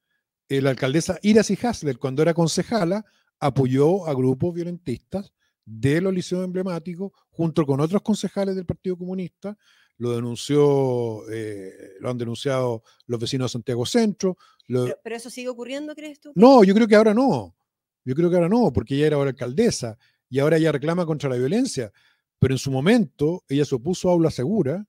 Eh, 0.50 0.62
la 0.62 0.71
alcaldesa 0.71 1.19
Iracy 1.21 1.57
Hasler, 1.62 1.98
cuando 1.98 2.21
era 2.21 2.33
concejala, 2.33 3.05
apoyó 3.39 4.05
a 4.07 4.13
grupos 4.13 4.53
violentistas 4.53 5.31
de 5.65 6.01
los 6.01 6.13
liceos 6.13 6.43
emblemáticos, 6.43 7.12
junto 7.29 7.65
con 7.65 7.79
otros 7.79 8.01
concejales 8.01 8.55
del 8.55 8.65
Partido 8.65 8.98
Comunista, 8.98 9.57
lo 10.01 10.15
denunció, 10.15 11.29
eh, 11.31 11.96
lo 12.00 12.10
han 12.10 12.17
denunciado 12.17 12.84
los 13.05 13.20
vecinos 13.20 13.50
de 13.50 13.53
Santiago 13.53 13.86
Centro. 13.86 14.38
Pero, 14.67 15.15
eso 15.15 15.29
sigue 15.29 15.50
ocurriendo, 15.50 15.93
crees 15.93 16.20
tú? 16.20 16.31
No, 16.36 16.63
yo 16.63 16.74
creo 16.74 16.88
que 16.88 16.96
ahora 16.96 17.13
no. 17.13 17.55
Yo 18.03 18.15
creo 18.15 18.29
que 18.29 18.36
ahora 18.36 18.50
no, 18.50 18.74
porque 18.74 18.96
ella 18.96 19.08
era 19.08 19.15
ahora 19.17 19.29
alcaldesa 19.29 19.98
y 20.29 20.39
ahora 20.39 20.58
ella 20.58 20.72
reclama 20.72 21.05
contra 21.05 21.29
la 21.29 21.36
violencia. 21.36 21.91
Pero 22.39 22.53
en 22.53 22.58
su 22.58 22.72
momento 22.72 23.43
ella 23.48 23.63
se 23.63 23.75
opuso 23.75 24.10
a 24.10 24.13
Aula 24.13 24.31
Segura, 24.31 24.86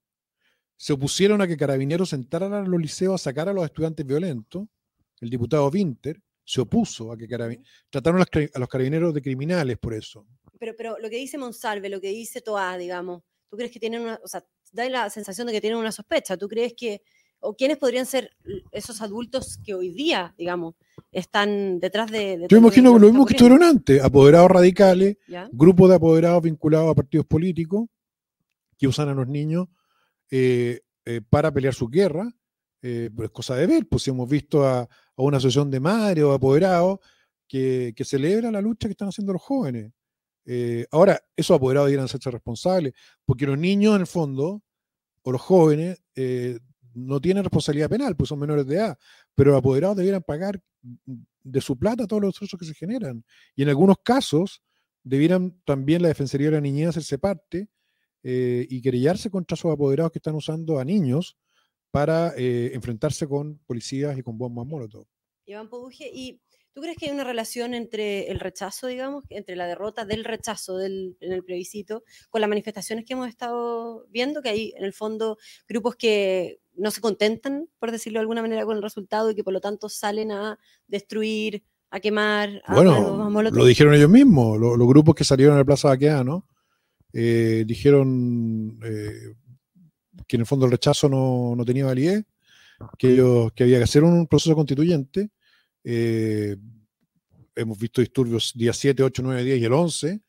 se 0.77 0.95
opusieron 0.95 1.43
a 1.43 1.47
que 1.47 1.57
carabineros 1.57 2.13
entraran 2.13 2.55
a 2.55 2.63
los 2.63 2.81
liceos 2.81 3.21
a 3.21 3.25
sacar 3.25 3.49
a 3.49 3.53
los 3.53 3.65
estudiantes 3.65 4.07
violentos. 4.07 4.67
El 5.21 5.29
diputado 5.29 5.69
Winter 5.69 6.21
se 6.45 6.61
opuso 6.61 7.13
a 7.13 7.17
que 7.17 7.29
carabineros, 7.29 7.69
trataron 7.91 8.23
a 8.23 8.59
los 8.59 8.69
carabineros 8.69 9.15
de 9.15 9.23
criminales 9.23 9.79
por 9.79 9.95
eso 9.95 10.27
pero, 10.63 10.77
pero 10.77 10.99
lo 11.01 11.11
que 11.11 11.17
dice 11.17 11.39
Monsalve, 11.39 11.89
lo 11.89 12.01
que 12.01 12.11
dice 12.11 12.41
Toa, 12.41 12.79
digamos, 12.79 13.25
¿tú 13.51 13.57
crees 13.57 13.73
que 13.73 13.81
tienen 13.81 14.03
una, 14.03 14.21
o 14.23 14.29
sea, 14.29 14.47
da 14.73 14.89
la 14.89 15.11
sensación 15.11 15.47
de 15.47 15.53
que 15.53 15.61
tienen 15.61 15.79
una 15.79 15.93
sospecha? 15.93 16.37
¿Tú 16.37 16.49
crees 16.49 16.75
que, 16.75 17.03
o 17.41 17.55
quiénes 17.55 17.77
podrían 17.77 18.07
ser 18.07 18.31
esos 18.73 19.01
adultos 19.03 19.59
que 19.65 19.75
hoy 19.75 19.91
día, 19.91 20.35
digamos, 20.37 20.75
están 21.13 21.79
detrás 21.79 22.11
de... 22.11 22.47
Yo 22.49 22.57
imagino 22.57 22.99
lo 22.99 23.07
mismo 23.07 23.27
que 23.27 23.35
estuvieron 23.35 23.63
antes, 23.63 24.03
apoderados 24.03 24.51
radicales, 24.51 25.19
grupos 25.53 25.91
de 25.91 25.97
apoderados 25.97 26.43
vinculados 26.43 26.91
a 26.91 26.95
partidos 26.95 27.27
políticos 27.27 27.89
que 28.79 28.89
usan 28.89 29.09
a 29.09 29.15
los 29.15 29.29
niños 29.29 29.69
eh, 30.31 30.81
eh, 31.05 31.21
para 31.29 31.53
pelear 31.53 31.75
su 31.75 31.89
guerra. 31.89 32.29
eh, 32.83 33.11
es 33.17 33.31
cosa 33.31 33.55
de 33.55 33.67
ver, 33.67 33.87
pues 33.89 34.09
hemos 34.09 34.29
visto 34.29 34.67
a, 34.67 34.89
una 35.17 35.37
asociación 35.37 35.71
de 35.71 35.79
madres 35.79 36.25
o 36.25 36.33
apoderados 36.33 36.99
que, 37.47 37.93
que, 37.95 38.05
celebra 38.05 38.51
la 38.51 38.61
lucha 38.61 38.89
que 38.89 38.93
están 38.93 39.09
haciendo 39.09 39.33
los 39.35 39.43
jóvenes. 39.43 39.93
Eh, 40.45 40.87
ahora, 40.91 41.21
esos 41.37 41.57
apoderados 41.57 41.89
deberían 41.89 42.09
ser 42.09 42.21
responsables, 42.33 42.95
porque 43.25 43.47
los 43.47 43.59
niños, 43.59 43.95
en 43.95 44.03
el 44.03 44.07
fondo, 44.07 44.63
o 45.23 45.33
los 45.33 45.41
jóvenes, 45.41 46.03
eh, 46.15 46.59
no 46.95 47.21
tienen 47.21 47.45
responsabilidad 47.45 47.89
penal, 47.89 48.17
pues 48.17 48.29
son 48.29 48.39
menores 48.39 48.67
de 48.67 48.77
edad, 48.77 48.99
pero 49.35 49.53
los 49.53 49.59
apoderados 49.59 49.97
debieran 49.97 50.23
pagar 50.23 50.61
de 50.83 51.61
su 51.61 51.79
plata 51.79 52.07
todos 52.07 52.23
los 52.23 52.35
derechos 52.35 52.59
que 52.59 52.67
se 52.67 52.75
generan. 52.75 53.25
Y 53.55 53.63
en 53.63 53.69
algunos 53.69 53.97
casos, 54.05 54.63
debieran 55.03 55.61
también 55.65 56.03
la 56.03 56.09
Defensoría 56.09 56.49
de 56.49 56.55
la 56.55 56.61
Niñez 56.61 56.89
hacerse 56.89 57.19
parte 57.19 57.69
eh, 58.23 58.67
y 58.69 58.83
querellarse 58.83 59.31
contra 59.31 59.55
esos 59.55 59.73
apoderados 59.73 60.13
que 60.13 60.19
están 60.19 60.35
usando 60.35 60.79
a 60.79 60.85
niños 60.85 61.37
para 61.91 62.33
enfrentarse 62.37 63.29
con 63.29 63.59
policías 63.67 64.17
y 64.17 64.23
con 64.23 64.39
bombas 64.39 64.67
molotov. 64.67 65.05
Iván 65.45 65.69
Poduje, 65.69 66.09
¿y 66.11 66.41
tú 66.73 66.81
crees 66.81 66.97
que 66.97 67.07
hay 67.07 67.13
una 67.13 67.25
relación 67.25 67.75
entre 67.75 68.31
el 68.31 68.41
rechazo, 68.41 68.87
digamos, 68.87 69.25
entre 69.29 69.57
la 69.57 69.67
derrota 69.67 70.05
del 70.05 70.25
rechazo 70.25 70.79
del, 70.79 71.17
en 71.21 71.33
el 71.33 71.45
plebiscito 71.45 72.05
con 72.31 72.41
las 72.41 72.49
manifestaciones 72.49 73.05
que 73.05 73.13
hemos 73.13 73.29
estado 73.29 74.07
viendo, 74.11 74.43
que 74.43 74.49
hay 74.49 74.75
en 74.77 74.85
el 74.85 74.93
fondo 74.93 75.39
grupos 75.69 75.97
que 75.97 76.61
no 76.75 76.91
se 76.91 77.01
contentan, 77.01 77.69
por 77.79 77.91
decirlo 77.91 78.19
de 78.19 78.23
alguna 78.23 78.43
manera, 78.43 78.65
con 78.65 78.77
el 78.77 78.83
resultado 78.83 79.31
y 79.31 79.35
que 79.35 79.45
por 79.45 79.53
lo 79.53 79.61
tanto 79.61 79.89
salen 79.89 80.33
a 80.33 80.59
destruir, 80.87 81.63
a 81.91 82.01
quemar. 82.01 82.63
A 82.65 82.75
bueno, 82.75 83.51
lo 83.51 83.65
dijeron 83.67 83.95
ellos 83.95 84.11
mismos, 84.11 84.59
los, 84.59 84.89
grupos 84.89 85.15
que 85.15 85.25
salieron 85.25 85.55
a 85.55 85.59
la 85.59 85.65
Plaza 85.65 85.89
Baqueano 85.89 86.47
eh, 87.13 87.65
dijeron 87.67 88.81
eh, 88.83 89.35
que 90.27 90.37
en 90.37 90.41
el 90.41 90.47
fondo 90.47 90.65
el 90.65 90.73
rechazo 90.73 91.09
no, 91.11 91.63
tenía 91.67 91.85
validez, 91.85 92.25
que, 92.99 93.13
ellos, 93.13 93.53
que 93.53 93.65
había 93.65 93.77
que 93.77 93.85
hacer 93.85 94.03
un 94.03 94.27
proceso 94.27 94.55
constituyente. 94.55 95.31
Eh, 95.85 96.57
hemos 97.55 97.79
visto 97.79 98.01
disturbios 98.01 98.53
día 98.55 98.73
7, 98.73 99.03
8, 99.03 99.23
9, 99.23 99.45
10 99.45 99.59
y 99.59 99.65
el 99.65 99.73
11. 99.73 100.21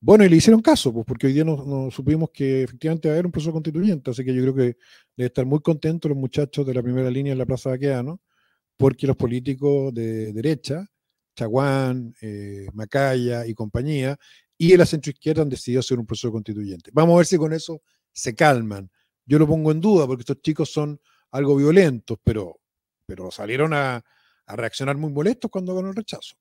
Bueno, 0.00 0.24
y 0.24 0.28
le 0.28 0.36
hicieron 0.36 0.62
caso, 0.62 0.92
pues 0.92 1.04
porque 1.04 1.26
hoy 1.26 1.34
día 1.34 1.44
nos, 1.44 1.92
supimos 1.92 2.30
que 2.32 2.62
efectivamente 2.62 3.08
va 3.08 3.12
a 3.12 3.14
haber 3.16 3.26
un 3.26 3.32
proceso 3.32 3.52
constituyente, 3.52 4.10
así 4.10 4.24
que 4.24 4.34
yo 4.34 4.40
creo 4.42 4.54
que 4.54 4.78
debe 5.14 5.26
estar 5.26 5.44
muy 5.44 5.60
contentos 5.60 6.08
los 6.08 6.16
muchachos 6.16 6.66
de 6.66 6.72
la 6.72 6.82
primera 6.82 7.10
línea 7.10 7.32
en 7.32 7.38
la 7.38 7.44
Plaza 7.44 7.70
Baqueano, 7.70 8.20
porque 8.78 9.06
los 9.06 9.16
políticos 9.16 9.92
de 9.92 10.32
derecha, 10.32 10.86
Chaguán, 11.36 12.14
Macaya 12.72 13.46
y 13.46 13.52
compañía, 13.52 14.18
y 14.56 14.74
la 14.76 14.86
centroizquierda 14.86 15.42
han 15.42 15.50
decidido 15.50 15.80
hacer 15.80 15.98
un 15.98 16.06
proceso 16.06 16.32
constituyente. 16.32 16.90
Vamos 16.94 17.14
a 17.14 17.16
ver 17.18 17.26
si 17.26 17.36
con 17.36 17.52
eso 17.52 17.82
se 18.12 18.34
calman. 18.34 18.90
Yo 19.26 19.38
lo 19.38 19.46
pongo 19.46 19.70
en 19.70 19.80
duda 19.80 20.06
porque 20.06 20.22
estos 20.22 20.40
chicos 20.40 20.70
son 20.70 20.98
algo 21.30 21.56
violentos, 21.56 22.18
pero, 22.24 22.58
pero 23.06 23.30
salieron 23.30 23.74
a, 23.74 24.02
reaccionar 24.56 24.96
muy 24.96 25.10
molestos 25.10 25.50
cuando 25.50 25.74
ganó 25.74 25.90
el 25.90 25.96
rechazo. 25.96 26.36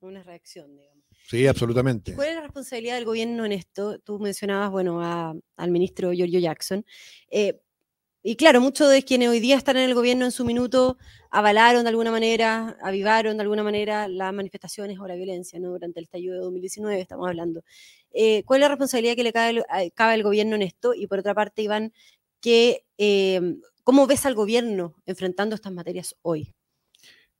Una 0.00 0.22
reacción, 0.22 0.74
digamos. 0.76 1.00
Sí, 1.28 1.46
absolutamente. 1.46 2.14
¿Cuál 2.14 2.28
es 2.30 2.34
la 2.34 2.40
responsabilidad 2.42 2.96
del 2.96 3.04
gobierno 3.04 3.44
en 3.44 3.52
esto? 3.52 3.98
Tú 4.00 4.18
mencionabas, 4.18 4.70
bueno, 4.70 5.00
al 5.00 5.70
ministro 5.70 6.12
Giorgio 6.12 6.40
Jackson. 6.40 6.84
Eh, 7.30 7.60
y 8.22 8.36
claro, 8.36 8.60
muchos 8.60 8.90
de 8.90 9.02
quienes 9.02 9.28
hoy 9.28 9.40
día 9.40 9.56
están 9.56 9.76
en 9.78 9.84
el 9.84 9.94
gobierno 9.94 10.26
en 10.26 10.30
su 10.30 10.44
minuto 10.44 10.98
avalaron 11.30 11.84
de 11.84 11.88
alguna 11.88 12.10
manera, 12.10 12.76
avivaron 12.82 13.36
de 13.36 13.42
alguna 13.42 13.62
manera 13.62 14.08
las 14.08 14.34
manifestaciones 14.34 14.98
o 14.98 15.06
la 15.06 15.14
violencia, 15.14 15.58
¿no? 15.58 15.70
Durante 15.70 16.00
el 16.00 16.04
estallido 16.04 16.34
de 16.34 16.40
2019 16.40 17.00
estamos 17.00 17.28
hablando. 17.28 17.62
Eh, 18.12 18.42
¿Cuál 18.44 18.60
es 18.60 18.62
la 18.62 18.68
responsabilidad 18.68 19.14
que 19.14 19.22
le 19.22 19.32
cabe, 19.32 19.64
al 19.96 20.22
gobierno 20.22 20.56
en 20.56 20.62
esto? 20.62 20.92
Y 20.94 21.06
por 21.06 21.20
otra 21.20 21.34
parte, 21.34 21.62
Iván, 21.62 21.94
eh, 22.44 23.40
¿cómo 23.84 24.06
ves 24.06 24.26
al 24.26 24.34
gobierno 24.34 24.96
enfrentando 25.06 25.54
estas 25.54 25.72
materias 25.72 26.14
hoy? 26.22 26.54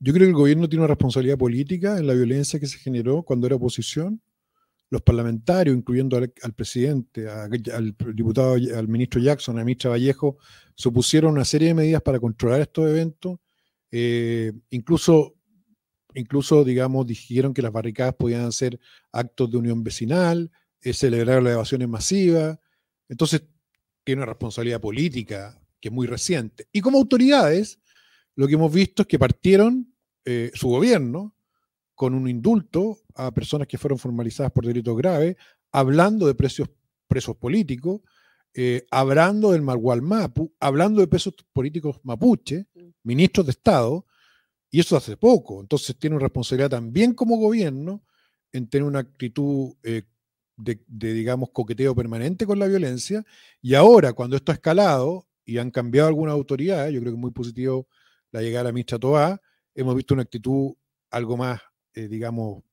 Yo 0.03 0.13
creo 0.13 0.25
que 0.25 0.31
el 0.31 0.35
gobierno 0.35 0.67
tiene 0.67 0.81
una 0.83 0.93
responsabilidad 0.93 1.37
política 1.37 1.99
en 1.99 2.07
la 2.07 2.13
violencia 2.13 2.59
que 2.59 2.65
se 2.65 2.79
generó 2.79 3.21
cuando 3.21 3.45
era 3.45 3.55
oposición 3.55 4.19
los 4.89 5.01
parlamentarios, 5.03 5.75
incluyendo 5.75 6.17
al, 6.17 6.53
presidente, 6.53 7.29
al 7.29 7.95
diputado, 8.13 8.55
al 8.55 8.87
ministro 8.89 9.21
Jackson, 9.21 9.55
a 9.55 9.59
la 9.59 9.63
ministra 9.63 9.91
Vallejo, 9.91 10.37
se 10.75 10.89
opusieron 10.89 11.31
una 11.31 11.45
serie 11.45 11.69
de 11.69 11.73
medidas 11.75 12.01
para 12.01 12.19
controlar 12.19 12.59
estos 12.59 12.89
eventos. 12.89 13.39
Eh, 13.89 14.51
incluso, 14.71 15.35
incluso, 16.13 16.65
digamos, 16.65 17.07
dijeron 17.07 17.53
que 17.53 17.61
las 17.61 17.71
barricadas 17.71 18.15
podían 18.15 18.51
ser 18.51 18.77
actos 19.13 19.49
de 19.49 19.57
unión 19.57 19.81
vecinal, 19.81 20.51
eh, 20.81 20.91
celebrar 20.91 21.41
las 21.41 21.53
evasiones 21.53 21.87
masivas. 21.87 22.59
Entonces, 23.07 23.43
tiene 24.03 24.23
una 24.23 24.31
responsabilidad 24.31 24.81
política 24.81 25.57
que 25.79 25.87
es 25.87 25.93
muy 25.93 26.05
reciente. 26.05 26.67
Y 26.73 26.81
como 26.81 26.97
autoridades, 26.97 27.79
lo 28.35 28.45
que 28.45 28.55
hemos 28.55 28.73
visto 28.73 29.03
es 29.03 29.07
que 29.07 29.17
partieron 29.17 29.90
eh, 30.25 30.51
su 30.53 30.69
gobierno 30.69 31.35
con 31.95 32.13
un 32.13 32.27
indulto 32.27 32.97
a 33.15 33.31
personas 33.31 33.67
que 33.67 33.77
fueron 33.77 33.99
formalizadas 33.99 34.51
por 34.51 34.65
delitos 34.65 34.97
graves, 34.97 35.35
hablando 35.71 36.27
de 36.27 36.35
precios, 36.35 36.69
presos 37.07 37.35
políticos, 37.35 38.01
eh, 38.53 38.85
hablando 38.91 39.51
del 39.51 39.61
Margual 39.61 40.01
Mapu, 40.01 40.53
hablando 40.59 40.99
de 40.99 41.07
presos 41.07 41.33
políticos 41.53 41.99
mapuche, 42.03 42.67
mm. 42.73 42.89
ministros 43.03 43.45
de 43.45 43.51
Estado, 43.51 44.05
y 44.71 44.79
eso 44.79 44.95
hace 44.97 45.17
poco. 45.17 45.61
Entonces 45.61 45.97
tiene 45.97 46.15
una 46.15 46.23
responsabilidad 46.23 46.69
también 46.69 47.13
como 47.13 47.37
gobierno 47.37 48.03
en 48.51 48.69
tener 48.69 48.87
una 48.87 48.99
actitud 48.99 49.73
eh, 49.83 50.03
de, 50.57 50.79
digamos, 50.87 51.49
coqueteo 51.51 51.95
permanente 51.95 52.45
con 52.45 52.59
la 52.59 52.67
violencia. 52.67 53.23
Y 53.61 53.75
ahora, 53.75 54.13
cuando 54.13 54.35
esto 54.35 54.51
ha 54.51 54.55
escalado 54.55 55.27
y 55.45 55.57
han 55.57 55.71
cambiado 55.71 56.07
algunas 56.07 56.33
autoridades, 56.33 56.93
yo 56.93 56.99
creo 57.01 57.11
que 57.11 57.17
es 57.17 57.21
muy 57.21 57.31
positivo 57.31 57.87
la 58.31 58.41
llegada 58.41 58.63
de 58.63 58.69
la 58.69 58.73
ministra 58.73 58.99
Toá, 58.99 59.41
hemos 59.75 59.95
visto 59.95 60.13
una 60.13 60.23
actitud 60.23 60.73
algo 61.09 61.37
más 61.37 61.61
eh, 61.93 62.07
digamos, 62.07 62.63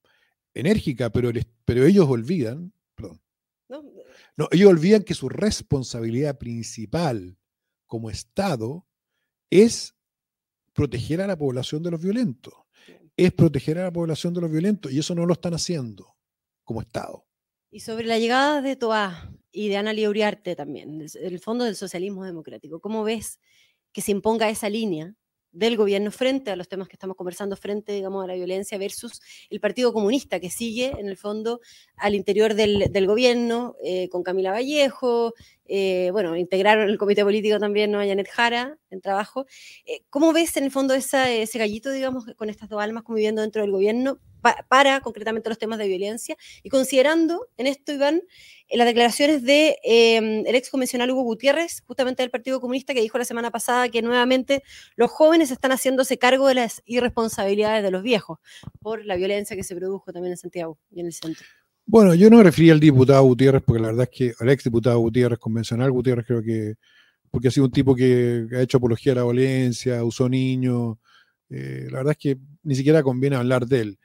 enérgica, 0.54 1.10
pero, 1.10 1.30
pero 1.64 1.84
ellos 1.84 2.06
olvidan, 2.08 2.72
perdón, 2.94 3.20
no, 4.36 4.48
ellos 4.52 4.70
olvidan 4.70 5.02
que 5.02 5.14
su 5.14 5.28
responsabilidad 5.28 6.38
principal 6.38 7.36
como 7.86 8.10
Estado 8.10 8.86
es 9.50 9.96
proteger 10.72 11.20
a 11.20 11.26
la 11.26 11.36
población 11.36 11.82
de 11.82 11.90
los 11.90 12.00
violentos, 12.00 12.54
es 13.16 13.32
proteger 13.32 13.78
a 13.78 13.84
la 13.84 13.92
población 13.92 14.34
de 14.34 14.40
los 14.42 14.50
violentos, 14.52 14.92
y 14.92 15.00
eso 15.00 15.16
no 15.16 15.26
lo 15.26 15.32
están 15.32 15.54
haciendo 15.54 16.16
como 16.62 16.80
Estado. 16.80 17.26
Y 17.72 17.80
sobre 17.80 18.06
la 18.06 18.20
llegada 18.20 18.62
de 18.62 18.76
Toá 18.76 19.32
y 19.50 19.68
de 19.68 19.76
Ana 19.78 19.92
Uriarte 20.08 20.54
también, 20.54 21.04
el 21.12 21.40
fondo 21.40 21.64
del 21.64 21.74
socialismo 21.74 22.24
democrático, 22.24 22.80
¿cómo 22.80 23.02
ves 23.02 23.40
que 23.92 24.00
se 24.00 24.12
imponga 24.12 24.48
esa 24.48 24.68
línea 24.68 25.16
del 25.52 25.76
gobierno 25.76 26.10
frente 26.10 26.50
a 26.50 26.56
los 26.56 26.68
temas 26.68 26.88
que 26.88 26.94
estamos 26.94 27.16
conversando, 27.16 27.56
frente, 27.56 27.92
digamos, 27.92 28.24
a 28.24 28.26
la 28.26 28.34
violencia 28.34 28.78
versus 28.78 29.20
el 29.50 29.60
Partido 29.60 29.92
Comunista, 29.92 30.40
que 30.40 30.50
sigue, 30.50 30.92
en 30.98 31.08
el 31.08 31.16
fondo, 31.16 31.60
al 31.96 32.14
interior 32.14 32.54
del, 32.54 33.06
gobierno, 33.06 33.74
eh, 33.82 34.08
con 34.08 34.22
Camila 34.22 34.52
Vallejo, 34.52 35.34
eh, 35.68 36.08
bueno, 36.12 36.36
integraron 36.36 36.88
el 36.88 36.98
comité 36.98 37.22
político 37.22 37.58
también 37.58 37.90
¿no? 37.90 38.00
a 38.00 38.06
Janet 38.06 38.28
Jara 38.28 38.78
en 38.90 39.00
trabajo. 39.00 39.46
Eh, 39.84 40.00
¿Cómo 40.10 40.32
ves, 40.32 40.56
en 40.56 40.64
el 40.64 40.70
fondo, 40.70 40.94
ese 40.94 41.46
gallito, 41.54 41.90
digamos, 41.90 42.24
con 42.36 42.50
estas 42.50 42.68
dos 42.68 42.82
almas 42.82 43.04
conviviendo 43.04 43.42
dentro 43.42 43.62
del 43.62 43.70
gobierno 43.70 44.18
para 44.68 45.00
concretamente 45.00 45.48
los 45.48 45.58
temas 45.58 45.78
de 45.78 45.88
violencia 45.88 46.36
y 46.62 46.70
considerando 46.70 47.48
en 47.56 47.66
esto, 47.66 47.92
Iván, 47.92 48.22
las 48.70 48.86
declaraciones 48.86 49.42
de 49.42 49.78
em, 49.82 50.46
el 50.46 50.54
ex 50.54 50.70
convencional 50.70 51.10
Hugo 51.10 51.22
Gutiérrez, 51.22 51.82
justamente 51.86 52.22
del 52.22 52.30
Partido 52.30 52.60
Comunista, 52.60 52.94
que 52.94 53.00
dijo 53.00 53.18
la 53.18 53.24
semana 53.24 53.50
pasada 53.50 53.88
que 53.88 54.02
nuevamente 54.02 54.62
los 54.96 55.10
jóvenes 55.10 55.50
están 55.50 55.72
haciéndose 55.72 56.18
cargo 56.18 56.46
de 56.46 56.54
las 56.54 56.82
irresponsabilidades 56.84 57.82
de 57.82 57.90
los 57.90 58.02
viejos 58.02 58.38
por 58.80 59.04
la 59.04 59.16
violencia 59.16 59.56
que 59.56 59.64
se 59.64 59.74
produjo 59.74 60.12
también 60.12 60.32
en 60.32 60.38
Santiago 60.38 60.78
y 60.90 61.00
en 61.00 61.06
el 61.06 61.12
centro. 61.12 61.46
Bueno, 61.90 62.14
yo 62.14 62.28
no 62.28 62.36
me 62.36 62.42
refería 62.42 62.74
al 62.74 62.80
diputado 62.80 63.22
Gutiérrez, 63.22 63.62
porque 63.64 63.80
la 63.80 63.88
verdad 63.88 64.08
es 64.12 64.18
que 64.18 64.34
al 64.38 64.50
ex 64.50 64.62
diputado 64.64 64.98
Gutiérrez, 64.98 65.38
convencional 65.38 65.90
Gutiérrez, 65.90 66.26
creo 66.26 66.42
que, 66.42 66.74
porque 67.30 67.48
ha 67.48 67.50
sido 67.50 67.64
un 67.64 67.72
tipo 67.72 67.94
que 67.94 68.46
ha 68.52 68.60
hecho 68.60 68.76
apología 68.76 69.12
a 69.12 69.16
la 69.16 69.24
violencia, 69.24 70.04
usó 70.04 70.28
niños, 70.28 70.98
eh, 71.48 71.88
la 71.90 71.98
verdad 71.98 72.10
es 72.12 72.18
que 72.18 72.38
ni 72.62 72.74
siquiera 72.74 73.02
conviene 73.02 73.36
hablar 73.36 73.66
de 73.66 73.80
él. 73.80 73.98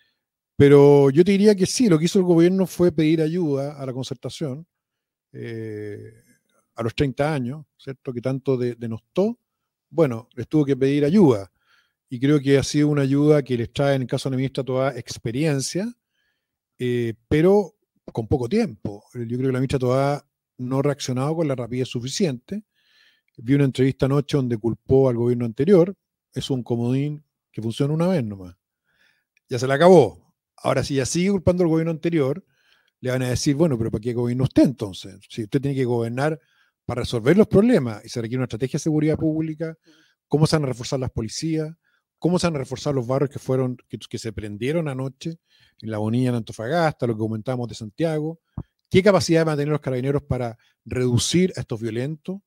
Pero 0.55 1.09
yo 1.09 1.25
te 1.25 1.33
diría 1.33 1.55
que 1.55 1.65
sí, 1.65 1.89
lo 1.89 1.99
que 1.99 2.05
hizo 2.05 2.19
el 2.19 2.25
gobierno 2.25 2.67
fue 2.67 2.93
pedir 2.93 3.21
ayuda 3.21 3.77
a 3.77 3.85
la 3.85 3.91
concertación 3.91 4.65
eh, 5.33 6.23
a 6.75 6.83
los 6.83 6.95
30 6.95 7.33
años, 7.33 7.65
¿cierto? 7.77 8.13
Que 8.13 8.21
tanto 8.21 8.57
denostó. 8.57 9.39
Bueno, 9.89 10.29
les 10.35 10.47
tuvo 10.47 10.63
que 10.65 10.77
pedir 10.77 11.03
ayuda. 11.03 11.51
Y 12.09 12.19
creo 12.19 12.39
que 12.39 12.57
ha 12.57 12.63
sido 12.63 12.87
una 12.87 13.01
ayuda 13.01 13.43
que 13.43 13.57
les 13.57 13.73
trae, 13.73 13.95
en 13.95 14.03
el 14.03 14.07
caso 14.07 14.29
de 14.29 14.35
la 14.35 14.37
ministra, 14.37 14.63
toda 14.63 14.97
experiencia, 14.97 15.93
eh, 16.85 17.13
pero 17.29 17.77
con 18.11 18.27
poco 18.27 18.49
tiempo. 18.49 19.05
Yo 19.13 19.25
creo 19.25 19.39
que 19.39 19.53
la 19.53 19.59
ministra 19.59 19.79
toda 19.79 20.27
no 20.57 20.79
ha 20.79 20.81
reaccionado 20.81 21.33
con 21.37 21.47
la 21.47 21.55
rapidez 21.55 21.87
suficiente. 21.87 22.63
Vi 23.37 23.53
una 23.53 23.63
entrevista 23.63 24.05
anoche 24.05 24.35
donde 24.35 24.57
culpó 24.57 25.07
al 25.07 25.15
gobierno 25.15 25.45
anterior. 25.45 25.95
Es 26.33 26.49
un 26.49 26.61
comodín 26.61 27.23
que 27.53 27.61
funciona 27.61 27.93
una 27.93 28.07
vez 28.07 28.25
nomás. 28.25 28.55
Ya 29.47 29.59
se 29.59 29.65
le 29.65 29.73
acabó. 29.73 30.35
Ahora, 30.57 30.83
si 30.83 30.95
ya 30.95 31.05
sigue 31.05 31.31
culpando 31.31 31.63
al 31.63 31.69
gobierno 31.69 31.91
anterior, 31.91 32.45
le 32.99 33.11
van 33.11 33.21
a 33.21 33.29
decir, 33.29 33.55
bueno, 33.55 33.77
pero 33.77 33.89
¿para 33.89 34.01
qué 34.01 34.13
gobierna 34.13 34.43
usted 34.43 34.63
entonces? 34.63 35.19
Si 35.29 35.43
usted 35.43 35.61
tiene 35.61 35.75
que 35.75 35.85
gobernar 35.85 36.37
para 36.85 37.01
resolver 37.01 37.37
los 37.37 37.47
problemas 37.47 38.03
y 38.03 38.09
se 38.09 38.21
requiere 38.21 38.39
una 38.39 38.45
estrategia 38.45 38.77
de 38.77 38.83
seguridad 38.83 39.17
pública 39.17 39.77
cómo 40.27 40.47
se 40.47 40.57
van 40.57 40.63
a 40.63 40.67
reforzar 40.67 40.99
las 40.99 41.11
policías, 41.11 41.73
cómo 42.23 42.39
se 42.39 42.47
van 42.47 42.55
a 42.55 42.59
reforzar 42.59 42.95
los 42.95 43.05
barrios 43.05 43.29
que 43.29 43.37
fueron, 43.37 43.75
que, 43.89 44.17
se 44.17 44.31
prendieron 44.31 44.87
anoche, 44.87 45.39
en 45.81 45.91
La 45.91 45.97
Bonilla, 45.97 46.29
en 46.29 46.35
Antofagasta, 46.35 47.05
lo 47.05 47.15
que 47.15 47.19
comentábamos 47.19 47.67
de 47.67 47.75
Santiago, 47.75 48.39
qué 48.89 49.03
capacidad 49.03 49.45
van 49.45 49.55
a 49.55 49.57
tener 49.57 49.73
los 49.73 49.81
carabineros 49.81 50.23
para 50.23 50.57
reducir 50.85 51.51
a 51.57 51.59
estos 51.59 51.81
violentos, 51.81 52.39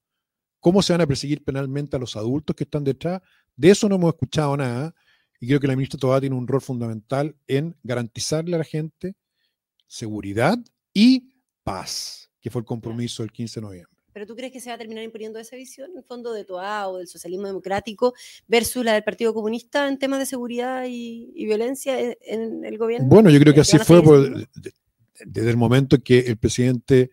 cómo 0.61 0.81
se 0.81 0.95
van 0.95 1.03
a 1.03 1.07
perseguir 1.07 1.45
penalmente 1.45 1.95
a 1.95 1.99
los 1.99 2.17
adultos 2.17 2.57
que 2.57 2.65
están 2.65 2.85
detrás. 2.85 3.21
De 3.55 3.69
eso 3.69 3.87
no 3.87 3.97
hemos 3.97 4.15
escuchado 4.15 4.57
nada 4.57 4.95
y 5.39 5.47
creo 5.47 5.61
que 5.61 5.67
la 5.67 5.77
ministra 5.77 6.01
todavía 6.01 6.23
tiene 6.23 6.37
un 6.37 6.49
rol 6.49 6.63
fundamental 6.63 7.37
en 7.47 7.77
garantizarle 7.83 8.55
a 8.55 8.61
la 8.61 8.65
gente 8.65 9.15
seguridad 9.87 10.57
y 10.95 11.35
paz, 11.65 12.31
que 12.41 12.49
fue 12.49 12.61
el 12.61 12.67
compromiso 12.67 13.23
del 13.23 13.31
15 13.31 13.61
de 13.61 13.67
noviembre. 13.67 13.96
¿Pero 14.17 14.27
tú 14.27 14.35
crees 14.35 14.51
que 14.51 14.63
se 14.63 14.71
va 14.71 14.77
a 14.77 14.79
terminar 14.79 15.05
imponiendo 15.05 15.39
esa 15.39 15.57
visión, 15.57 15.91
en 15.95 16.03
fondo, 16.03 16.33
de 16.33 16.47
Toa 16.47 16.89
o 16.89 16.97
del 16.97 17.07
socialismo 17.07 17.49
democrático 17.49 18.15
versus 18.49 18.83
la 18.83 18.95
del 18.95 19.05
Partido 19.05 19.35
Comunista 19.35 19.87
en 19.89 19.99
temas 19.99 20.21
de 20.21 20.25
seguridad 20.25 20.87
y, 20.89 21.45
violencia 21.45 22.01
en, 22.01 22.65
el 22.65 22.79
gobierno? 22.79 23.09
Bueno, 23.09 23.29
yo 23.29 23.39
creo 23.39 23.53
que 23.53 23.61
así 23.61 23.77
fue 23.77 24.01
desde 25.23 25.51
el 25.51 25.59
momento 25.59 25.99
que 26.03 26.21
el 26.21 26.39
presidente 26.39 27.11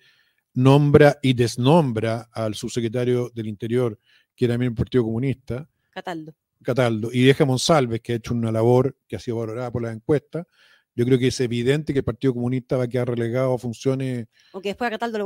nombra 0.54 1.20
y 1.22 1.34
desnombra 1.34 2.30
al 2.32 2.56
subsecretario 2.56 3.30
del 3.36 3.48
Interior, 3.48 4.00
que 4.34 4.46
era 4.46 4.54
también 4.54 4.72
el 4.72 4.78
Partido 4.78 5.04
Comunista. 5.04 5.70
Cataldo. 5.90 6.34
Cataldo, 6.62 7.10
y 7.12 7.26
deja 7.26 7.44
a 7.44 7.48
Monsalves, 7.48 8.00
que 8.00 8.14
ha 8.14 8.16
hecho 8.16 8.34
una 8.34 8.50
labor 8.50 8.96
que 9.10 9.18
ha 9.18 9.20
sido 9.20 9.40
valorada 9.40 9.70
por 9.74 9.82
la 9.82 9.92
encuesta, 9.92 10.48
yo 10.96 11.06
creo 11.06 11.18
que 11.18 11.28
es 11.28 11.40
evidente 11.40 11.94
que 11.94 12.00
el 12.00 12.06
Partido 12.06 12.34
Comunista 12.34 12.78
va 12.78 12.84
a 12.84 12.88
quedar 12.88 13.10
relegado 13.10 13.54
a 13.54 13.58
funciones. 13.58 14.28
Aunque 14.54 14.70
después 14.70 14.88
a 14.88 14.92
Cataldo 14.92 15.18
lo, 15.18 15.26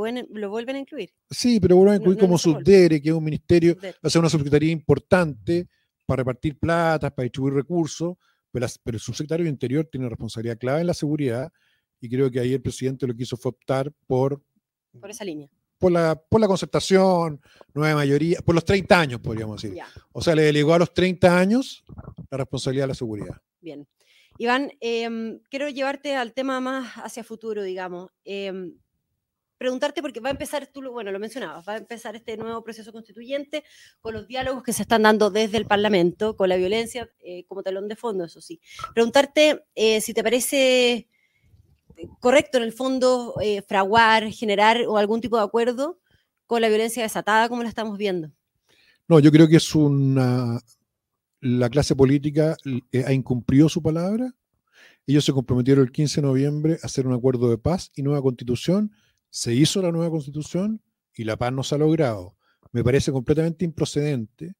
vuelven, 0.49 0.75
a 0.75 0.79
incluir. 0.79 1.11
Sí, 1.29 1.59
pero 1.59 1.75
vuelven 1.75 1.95
a 1.95 1.97
incluir 1.97 2.17
como 2.19 2.37
subdere, 2.37 3.01
que 3.01 3.09
es 3.09 3.15
un 3.15 3.23
ministerio, 3.23 3.75
va 3.83 3.89
a 4.03 4.09
ser 4.09 4.19
una 4.19 4.29
subsecretaría 4.29 4.71
importante 4.71 5.67
para 6.05 6.21
repartir 6.21 6.57
plata, 6.57 7.13
para 7.13 7.23
distribuir 7.23 7.53
recursos, 7.53 8.15
pero, 8.51 8.65
pero 8.83 8.95
el 8.95 9.01
subsecretario 9.01 9.43
de 9.43 9.49
Interior 9.49 9.87
tiene 9.91 10.07
responsabilidad 10.07 10.57
clave 10.57 10.81
en 10.81 10.87
la 10.87 10.93
seguridad 10.93 11.51
y 11.99 12.09
creo 12.09 12.31
que 12.31 12.39
ahí 12.39 12.53
el 12.53 12.61
presidente 12.61 13.07
lo 13.07 13.15
que 13.15 13.23
hizo 13.23 13.35
fue 13.37 13.49
optar 13.49 13.91
por. 14.05 14.41
Por 14.99 15.09
esa 15.09 15.25
línea. 15.25 15.49
Por 15.77 15.91
la, 15.91 16.15
por 16.15 16.41
la 16.41 16.47
concertación, 16.47 17.39
nueva 17.73 17.95
mayoría, 17.95 18.39
por 18.41 18.55
los 18.55 18.65
30 18.65 18.99
años, 18.99 19.19
podríamos 19.19 19.61
decir. 19.61 19.79
O 20.11 20.21
sea, 20.21 20.33
le 20.33 20.43
delegó 20.43 20.73
a 20.73 20.79
los 20.79 20.91
30 20.91 21.37
años 21.37 21.83
la 22.31 22.37
responsabilidad 22.37 22.85
de 22.85 22.87
la 22.87 22.95
seguridad. 22.95 23.37
Bien. 23.61 23.87
Iván, 24.37 24.71
em, 24.79 25.39
quiero 25.49 25.69
llevarte 25.69 26.15
al 26.15 26.33
tema 26.33 26.59
más 26.59 26.93
hacia 26.95 27.23
futuro, 27.23 27.63
digamos. 27.63 28.11
Em, 28.23 28.75
preguntarte, 29.57 30.01
porque 30.01 30.19
va 30.19 30.29
a 30.29 30.31
empezar, 30.31 30.67
tú 30.67 30.81
bueno, 30.91 31.11
lo 31.11 31.19
mencionabas, 31.19 31.67
va 31.67 31.73
a 31.73 31.77
empezar 31.77 32.15
este 32.15 32.37
nuevo 32.37 32.63
proceso 32.63 32.91
constituyente 32.91 33.63
con 34.01 34.13
los 34.13 34.27
diálogos 34.27 34.63
que 34.63 34.73
se 34.73 34.83
están 34.83 35.03
dando 35.03 35.31
desde 35.31 35.57
el 35.57 35.65
Parlamento, 35.65 36.35
con 36.35 36.49
la 36.49 36.57
violencia 36.57 37.09
eh, 37.19 37.45
como 37.47 37.63
telón 37.63 37.87
de 37.87 37.95
fondo, 37.95 38.25
eso 38.25 38.41
sí. 38.41 38.59
Preguntarte 38.93 39.65
eh, 39.75 40.01
si 40.01 40.13
te 40.13 40.23
parece 40.23 41.07
correcto 42.19 42.57
en 42.57 42.63
el 42.63 42.73
fondo 42.73 43.35
eh, 43.41 43.63
fraguar, 43.63 44.31
generar 44.31 44.85
o 44.87 44.97
algún 44.97 45.21
tipo 45.21 45.37
de 45.37 45.43
acuerdo 45.43 45.99
con 46.45 46.61
la 46.61 46.69
violencia 46.69 47.01
desatada 47.03 47.49
como 47.49 47.63
la 47.63 47.69
estamos 47.69 47.97
viendo. 47.97 48.31
No, 49.07 49.19
yo 49.19 49.31
creo 49.31 49.47
que 49.47 49.55
es 49.55 49.73
una 49.73 50.59
la 51.39 51.69
clase 51.69 51.95
política 51.95 52.57
eh, 52.91 53.03
ha 53.05 53.13
incumplido 53.13 53.69
su 53.69 53.81
palabra. 53.81 54.33
Ellos 55.05 55.25
se 55.25 55.33
comprometieron 55.33 55.85
el 55.85 55.91
15 55.91 56.21
de 56.21 56.27
noviembre 56.27 56.79
a 56.81 56.85
hacer 56.87 57.07
un 57.07 57.13
acuerdo 57.13 57.49
de 57.49 57.57
paz 57.57 57.91
y 57.95 58.03
nueva 58.03 58.21
constitución. 58.21 58.91
Se 59.29 59.53
hizo 59.53 59.81
la 59.81 59.91
nueva 59.91 60.09
constitución 60.09 60.81
y 61.13 61.23
la 61.23 61.37
paz 61.37 61.53
no 61.53 61.63
se 61.63 61.75
ha 61.75 61.77
logrado. 61.77 62.35
Me 62.71 62.83
parece 62.83 63.11
completamente 63.11 63.65
improcedente 63.65 64.55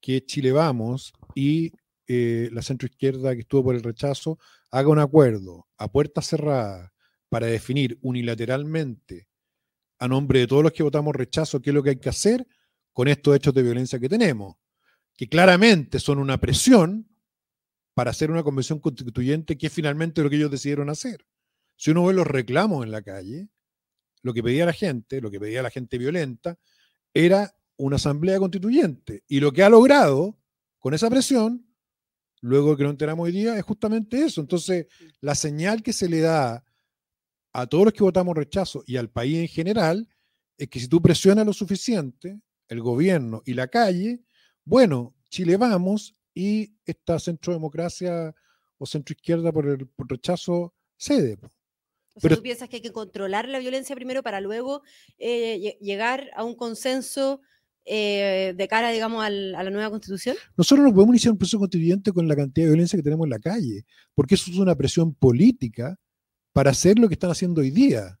que 0.00 0.24
Chile 0.24 0.52
Vamos 0.52 1.12
y 1.34 1.72
eh, 2.08 2.48
la 2.52 2.62
centroizquierda 2.62 3.34
que 3.34 3.40
estuvo 3.40 3.64
por 3.64 3.74
el 3.74 3.82
rechazo 3.82 4.38
haga 4.70 4.88
un 4.88 4.98
acuerdo 4.98 5.66
a 5.78 5.90
puerta 5.90 6.22
cerrada 6.22 6.92
para 7.28 7.46
definir 7.46 7.98
unilateralmente 8.02 9.28
a 9.98 10.08
nombre 10.08 10.40
de 10.40 10.46
todos 10.46 10.62
los 10.62 10.72
que 10.72 10.82
votamos 10.82 11.14
rechazo 11.14 11.60
qué 11.60 11.70
es 11.70 11.74
lo 11.74 11.82
que 11.82 11.90
hay 11.90 11.96
que 11.96 12.08
hacer 12.08 12.46
con 12.92 13.08
estos 13.08 13.34
hechos 13.34 13.54
de 13.54 13.62
violencia 13.62 13.98
que 13.98 14.08
tenemos 14.08 14.56
que 15.16 15.28
claramente 15.28 15.98
son 15.98 16.18
una 16.18 16.38
presión 16.38 17.08
para 17.94 18.10
hacer 18.10 18.30
una 18.30 18.42
convención 18.42 18.78
constituyente, 18.78 19.56
que 19.56 19.68
es 19.68 19.72
finalmente 19.72 20.22
lo 20.22 20.28
que 20.28 20.36
ellos 20.36 20.50
decidieron 20.50 20.90
hacer. 20.90 21.26
Si 21.76 21.90
uno 21.90 22.04
ve 22.04 22.12
los 22.12 22.26
reclamos 22.26 22.84
en 22.84 22.90
la 22.90 23.02
calle, 23.02 23.48
lo 24.22 24.34
que 24.34 24.42
pedía 24.42 24.66
la 24.66 24.72
gente, 24.72 25.20
lo 25.20 25.30
que 25.30 25.40
pedía 25.40 25.62
la 25.62 25.70
gente 25.70 25.96
violenta, 25.96 26.58
era 27.14 27.56
una 27.78 27.96
asamblea 27.96 28.38
constituyente. 28.38 29.22
Y 29.28 29.40
lo 29.40 29.52
que 29.52 29.62
ha 29.62 29.70
logrado 29.70 30.38
con 30.78 30.92
esa 30.92 31.08
presión, 31.08 31.66
luego 32.42 32.76
que 32.76 32.84
no 32.84 32.90
enteramos 32.90 33.24
hoy 33.24 33.32
día, 33.32 33.56
es 33.56 33.62
justamente 33.62 34.22
eso. 34.24 34.40
Entonces, 34.42 34.86
la 35.20 35.34
señal 35.34 35.82
que 35.82 35.92
se 35.92 36.08
le 36.08 36.20
da 36.20 36.64
a 37.52 37.66
todos 37.66 37.84
los 37.84 37.94
que 37.94 38.02
votamos 38.02 38.36
rechazo 38.36 38.84
y 38.86 38.96
al 38.96 39.08
país 39.08 39.38
en 39.38 39.48
general 39.48 40.08
es 40.58 40.68
que 40.68 40.80
si 40.80 40.88
tú 40.88 41.00
presionas 41.00 41.46
lo 41.46 41.54
suficiente, 41.54 42.40
el 42.68 42.80
gobierno 42.82 43.42
y 43.46 43.54
la 43.54 43.68
calle, 43.68 44.25
bueno, 44.66 45.14
Chile 45.30 45.56
vamos 45.56 46.14
y 46.34 46.74
esta 46.84 47.18
centrodemocracia 47.18 48.34
o 48.78 48.84
centroizquierda 48.84 49.52
por 49.52 49.68
el 49.68 49.88
rechazo 49.96 50.74
cede. 50.98 51.38
O 52.14 52.20
sea, 52.20 52.34
¿tú 52.34 52.42
piensas 52.42 52.68
que 52.68 52.76
hay 52.76 52.82
que 52.82 52.92
controlar 52.92 53.48
la 53.48 53.58
violencia 53.58 53.94
primero 53.94 54.22
para 54.22 54.40
luego 54.40 54.82
eh, 55.18 55.78
llegar 55.80 56.30
a 56.34 56.44
un 56.44 56.56
consenso 56.56 57.40
eh, 57.84 58.54
de 58.56 58.68
cara, 58.68 58.90
digamos, 58.90 59.24
a 59.24 59.30
la 59.30 59.70
nueva 59.70 59.90
constitución? 59.90 60.36
Nosotros 60.56 60.84
no 60.84 60.92
podemos 60.92 61.14
iniciar 61.14 61.32
un 61.32 61.38
proceso 61.38 61.58
constituyente 61.58 62.12
con 62.12 62.26
la 62.26 62.34
cantidad 62.34 62.66
de 62.66 62.72
violencia 62.72 62.96
que 62.96 63.02
tenemos 63.04 63.26
en 63.26 63.30
la 63.30 63.38
calle, 63.38 63.84
porque 64.14 64.34
eso 64.34 64.50
es 64.50 64.58
una 64.58 64.74
presión 64.74 65.14
política 65.14 65.96
para 66.52 66.72
hacer 66.72 66.98
lo 66.98 67.06
que 67.06 67.14
están 67.14 67.30
haciendo 67.30 67.60
hoy 67.60 67.70
día. 67.70 68.18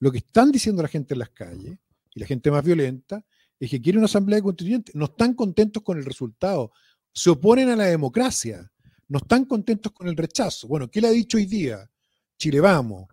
Lo 0.00 0.10
que 0.10 0.18
están 0.18 0.50
diciendo 0.50 0.82
la 0.82 0.88
gente 0.88 1.14
en 1.14 1.20
las 1.20 1.30
calles, 1.30 1.78
y 2.14 2.20
la 2.20 2.26
gente 2.26 2.50
más 2.50 2.64
violenta, 2.64 3.24
es 3.58 3.70
que 3.70 3.80
quieren 3.80 3.98
una 3.98 4.06
asamblea 4.06 4.40
constituyente, 4.42 4.92
no 4.94 5.06
están 5.06 5.34
contentos 5.34 5.82
con 5.82 5.98
el 5.98 6.04
resultado, 6.04 6.72
se 7.12 7.30
oponen 7.30 7.70
a 7.70 7.76
la 7.76 7.86
democracia, 7.86 8.70
no 9.08 9.18
están 9.18 9.44
contentos 9.44 9.92
con 9.92 10.08
el 10.08 10.16
rechazo. 10.16 10.68
Bueno, 10.68 10.90
¿qué 10.90 11.00
le 11.00 11.08
ha 11.08 11.12
dicho 11.12 11.38
hoy 11.38 11.46
día 11.46 11.88
Chile 12.38 12.60
Vamos? 12.60 13.06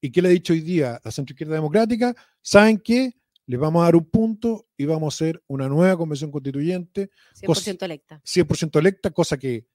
¿Y 0.00 0.10
qué 0.10 0.20
le 0.20 0.28
ha 0.28 0.32
dicho 0.32 0.52
hoy 0.52 0.60
día 0.60 1.00
la 1.02 1.10
centroizquierda 1.10 1.54
democrática? 1.54 2.14
¿Saben 2.42 2.78
qué? 2.78 3.14
Les 3.46 3.58
vamos 3.58 3.80
a 3.80 3.84
dar 3.84 3.96
un 3.96 4.04
punto 4.10 4.68
y 4.76 4.84
vamos 4.84 5.14
a 5.14 5.16
hacer 5.16 5.42
una 5.46 5.68
nueva 5.68 5.96
convención 5.96 6.30
constituyente. 6.30 7.10
100% 7.40 7.82
electa. 7.84 8.20
100% 8.24 8.78
electa, 8.78 9.10
cosa 9.10 9.38
que 9.38 9.66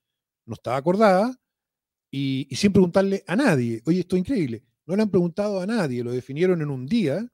no 0.44 0.54
estaba 0.54 0.76
acordada, 0.76 1.34
y, 2.10 2.46
y, 2.50 2.56
sin 2.56 2.72
preguntarle 2.72 3.24
a 3.26 3.34
nadie. 3.34 3.80
Oye, 3.86 4.00
esto 4.00 4.16
es 4.16 4.20
increíble. 4.20 4.62
No 4.84 4.94
le 4.94 5.02
han 5.02 5.10
preguntado 5.10 5.60
a 5.60 5.66
nadie, 5.66 6.04
lo 6.04 6.12
definieron 6.12 6.60
en 6.60 6.70
un 6.70 6.86
día 6.86 7.26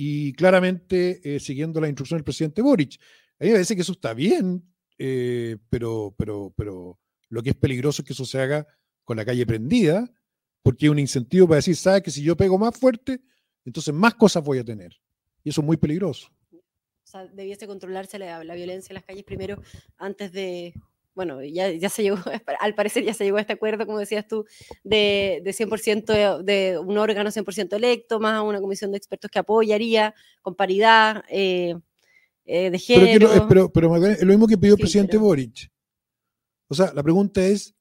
y 0.00 0.32
claramente 0.34 1.20
eh, 1.24 1.40
siguiendo 1.40 1.80
la 1.80 1.88
instrucción 1.88 2.18
del 2.18 2.24
presidente 2.24 2.62
Boric. 2.62 3.00
A 3.40 3.42
mí 3.42 3.50
me 3.50 3.54
parece 3.54 3.74
que 3.74 3.82
eso 3.82 3.90
está 3.90 4.14
bien, 4.14 4.62
eh, 4.96 5.56
pero, 5.68 6.14
pero, 6.16 6.54
pero 6.56 7.00
lo 7.28 7.42
que 7.42 7.50
es 7.50 7.56
peligroso 7.56 8.02
es 8.02 8.06
que 8.06 8.12
eso 8.12 8.24
se 8.24 8.40
haga 8.40 8.64
con 9.02 9.16
la 9.16 9.24
calle 9.24 9.44
prendida, 9.44 10.08
porque 10.62 10.86
es 10.86 10.92
un 10.92 11.00
incentivo 11.00 11.48
para 11.48 11.56
decir, 11.56 11.74
¿sabes 11.74 12.02
que 12.02 12.12
si 12.12 12.22
yo 12.22 12.36
pego 12.36 12.56
más 12.58 12.78
fuerte, 12.78 13.20
entonces 13.64 13.92
más 13.92 14.14
cosas 14.14 14.44
voy 14.44 14.58
a 14.58 14.64
tener? 14.64 14.94
Y 15.42 15.48
eso 15.50 15.62
es 15.62 15.66
muy 15.66 15.76
peligroso. 15.76 16.28
O 16.52 16.60
sea, 17.02 17.26
debiese 17.26 17.66
controlarse 17.66 18.20
la, 18.20 18.44
la 18.44 18.54
violencia 18.54 18.92
en 18.92 18.94
las 18.94 19.04
calles 19.04 19.24
primero 19.24 19.60
antes 19.96 20.30
de, 20.30 20.74
bueno, 21.14 21.42
ya, 21.42 21.70
ya 21.72 21.88
se 21.88 22.02
llegó, 22.02 22.16
al 22.60 22.74
parecer 22.74 23.04
ya 23.04 23.14
se 23.14 23.24
llegó 23.24 23.38
a 23.38 23.40
este 23.40 23.54
acuerdo, 23.54 23.86
como 23.86 23.98
decías 23.98 24.26
tú, 24.26 24.44
de, 24.84 25.40
de 25.44 25.50
100% 25.50 26.42
de, 26.42 26.78
un 26.78 26.98
órgano 26.98 27.30
100% 27.30 27.74
electo, 27.74 28.20
más 28.20 28.42
una 28.42 28.60
comisión 28.60 28.90
de 28.90 28.98
expertos 28.98 29.30
que 29.30 29.38
apoyaría 29.38 30.14
con 30.42 30.54
paridad 30.54 31.24
eh, 31.28 31.74
eh, 32.44 32.70
de 32.70 32.78
género. 32.78 33.46
Pero, 33.48 33.72
pero, 33.72 34.06
es 34.06 34.22
lo 34.22 34.28
mismo 34.28 34.46
que 34.46 34.56
pidió 34.56 34.74
el 34.74 34.80
presidente 34.80 35.16
Boric. 35.16 35.70
O 36.68 36.74
sea, 36.74 36.92
la 36.94 37.02
pregunta 37.02 37.44
es, 37.44 37.74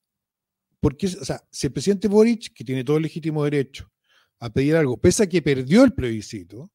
¿por 0.79 0.97
qué? 0.97 1.07
O 1.07 1.25
sea, 1.25 1.43
si 1.51 1.67
el 1.67 1.73
presidente 1.73 2.07
Boric, 2.07 2.53
que 2.53 2.63
tiene 2.63 2.83
todo 2.83 2.97
el 2.97 3.03
legítimo 3.03 3.43
derecho 3.43 3.91
a 4.39 4.49
pedir 4.49 4.75
algo, 4.75 4.97
pese 4.97 5.23
a 5.23 5.29
que 5.29 5.41
perdió 5.41 5.83
el 5.83 5.93
plebiscito, 5.93 6.71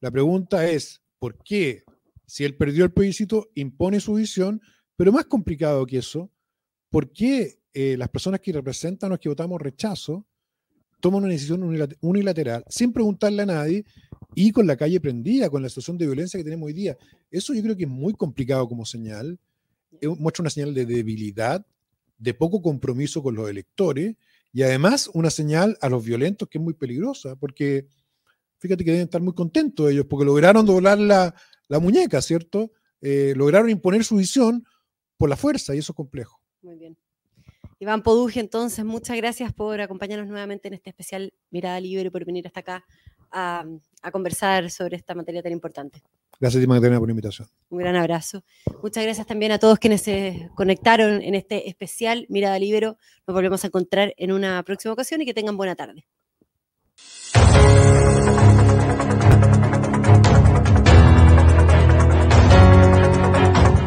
la 0.00 0.10
pregunta 0.10 0.68
es, 0.68 1.02
¿por 1.18 1.38
qué? 1.42 1.84
Si 2.26 2.44
él 2.44 2.56
perdió 2.56 2.84
el 2.84 2.92
plebiscito, 2.92 3.50
impone 3.54 4.00
su 4.00 4.14
visión 4.14 4.60
pero 4.96 5.12
más 5.12 5.26
complicado 5.26 5.86
que 5.86 5.98
eso, 5.98 6.30
¿por 6.90 7.10
qué 7.12 7.58
eh, 7.72 7.96
las 7.96 8.08
personas 8.08 8.40
que 8.40 8.52
representan 8.52 9.12
o 9.12 9.18
que 9.18 9.28
votamos 9.28 9.60
rechazo 9.60 10.26
toman 11.00 11.24
una 11.24 11.32
decisión 11.32 11.62
unilateral 12.00 12.64
sin 12.68 12.92
preguntarle 12.92 13.42
a 13.42 13.46
nadie 13.46 13.84
y 14.34 14.52
con 14.52 14.66
la 14.66 14.76
calle 14.76 15.00
prendida, 15.00 15.50
con 15.50 15.62
la 15.62 15.68
situación 15.68 15.98
de 15.98 16.06
violencia 16.06 16.38
que 16.38 16.44
tenemos 16.44 16.66
hoy 16.66 16.72
día? 16.72 16.96
Eso 17.30 17.52
yo 17.52 17.62
creo 17.62 17.76
que 17.76 17.84
es 17.84 17.90
muy 17.90 18.14
complicado 18.14 18.68
como 18.68 18.86
señal, 18.86 19.38
muestra 20.18 20.42
una 20.42 20.50
señal 20.50 20.72
de 20.72 20.86
debilidad, 20.86 21.66
de 22.16 22.34
poco 22.34 22.62
compromiso 22.62 23.22
con 23.22 23.34
los 23.34 23.50
electores 23.50 24.16
y 24.52 24.62
además 24.62 25.10
una 25.12 25.30
señal 25.30 25.76
a 25.80 25.88
los 25.88 26.04
violentos 26.04 26.48
que 26.48 26.58
es 26.58 26.64
muy 26.64 26.74
peligrosa, 26.74 27.36
porque 27.36 27.86
fíjate 28.58 28.84
que 28.84 28.92
deben 28.92 29.04
estar 29.04 29.20
muy 29.20 29.34
contentos 29.34 29.90
ellos, 29.90 30.06
porque 30.08 30.24
lograron 30.24 30.64
doblar 30.64 30.98
la, 30.98 31.34
la 31.68 31.80
muñeca, 31.80 32.22
¿cierto? 32.22 32.70
eh, 33.04 33.34
lograron 33.36 33.68
imponer 33.68 34.02
su 34.02 34.16
visión 34.16 34.64
por 35.16 35.28
la 35.28 35.36
fuerza 35.36 35.74
y 35.74 35.78
eso 35.78 35.92
es 35.92 35.96
complejo. 35.96 36.40
Muy 36.62 36.76
bien. 36.76 36.96
Iván 37.78 38.02
Poduje, 38.02 38.40
entonces, 38.40 38.84
muchas 38.84 39.16
gracias 39.16 39.52
por 39.52 39.80
acompañarnos 39.80 40.28
nuevamente 40.28 40.68
en 40.68 40.74
este 40.74 40.90
especial 40.90 41.32
Mirada 41.50 41.80
Libre 41.80 42.06
y 42.06 42.10
por 42.10 42.24
venir 42.24 42.46
hasta 42.46 42.60
acá 42.60 42.84
a, 43.30 43.64
a 44.02 44.10
conversar 44.10 44.70
sobre 44.70 44.96
esta 44.96 45.14
materia 45.14 45.42
tan 45.42 45.52
importante. 45.52 46.02
Gracias, 46.40 46.66
Magdalena, 46.66 46.98
por 46.98 47.08
la 47.08 47.12
invitación. 47.12 47.48
Un 47.70 47.78
gran 47.78 47.96
abrazo. 47.96 48.44
Muchas 48.82 49.04
gracias 49.04 49.26
también 49.26 49.52
a 49.52 49.58
todos 49.58 49.78
quienes 49.78 50.02
se 50.02 50.50
conectaron 50.54 51.22
en 51.22 51.34
este 51.34 51.68
especial 51.68 52.26
Mirada 52.28 52.58
Libero. 52.58 52.96
Nos 53.26 53.34
volvemos 53.34 53.64
a 53.64 53.68
encontrar 53.68 54.14
en 54.16 54.32
una 54.32 54.62
próxima 54.62 54.94
ocasión 54.94 55.22
y 55.22 55.26
que 55.26 55.34
tengan 55.34 55.56
buena 55.56 55.74
tarde. 55.74 56.06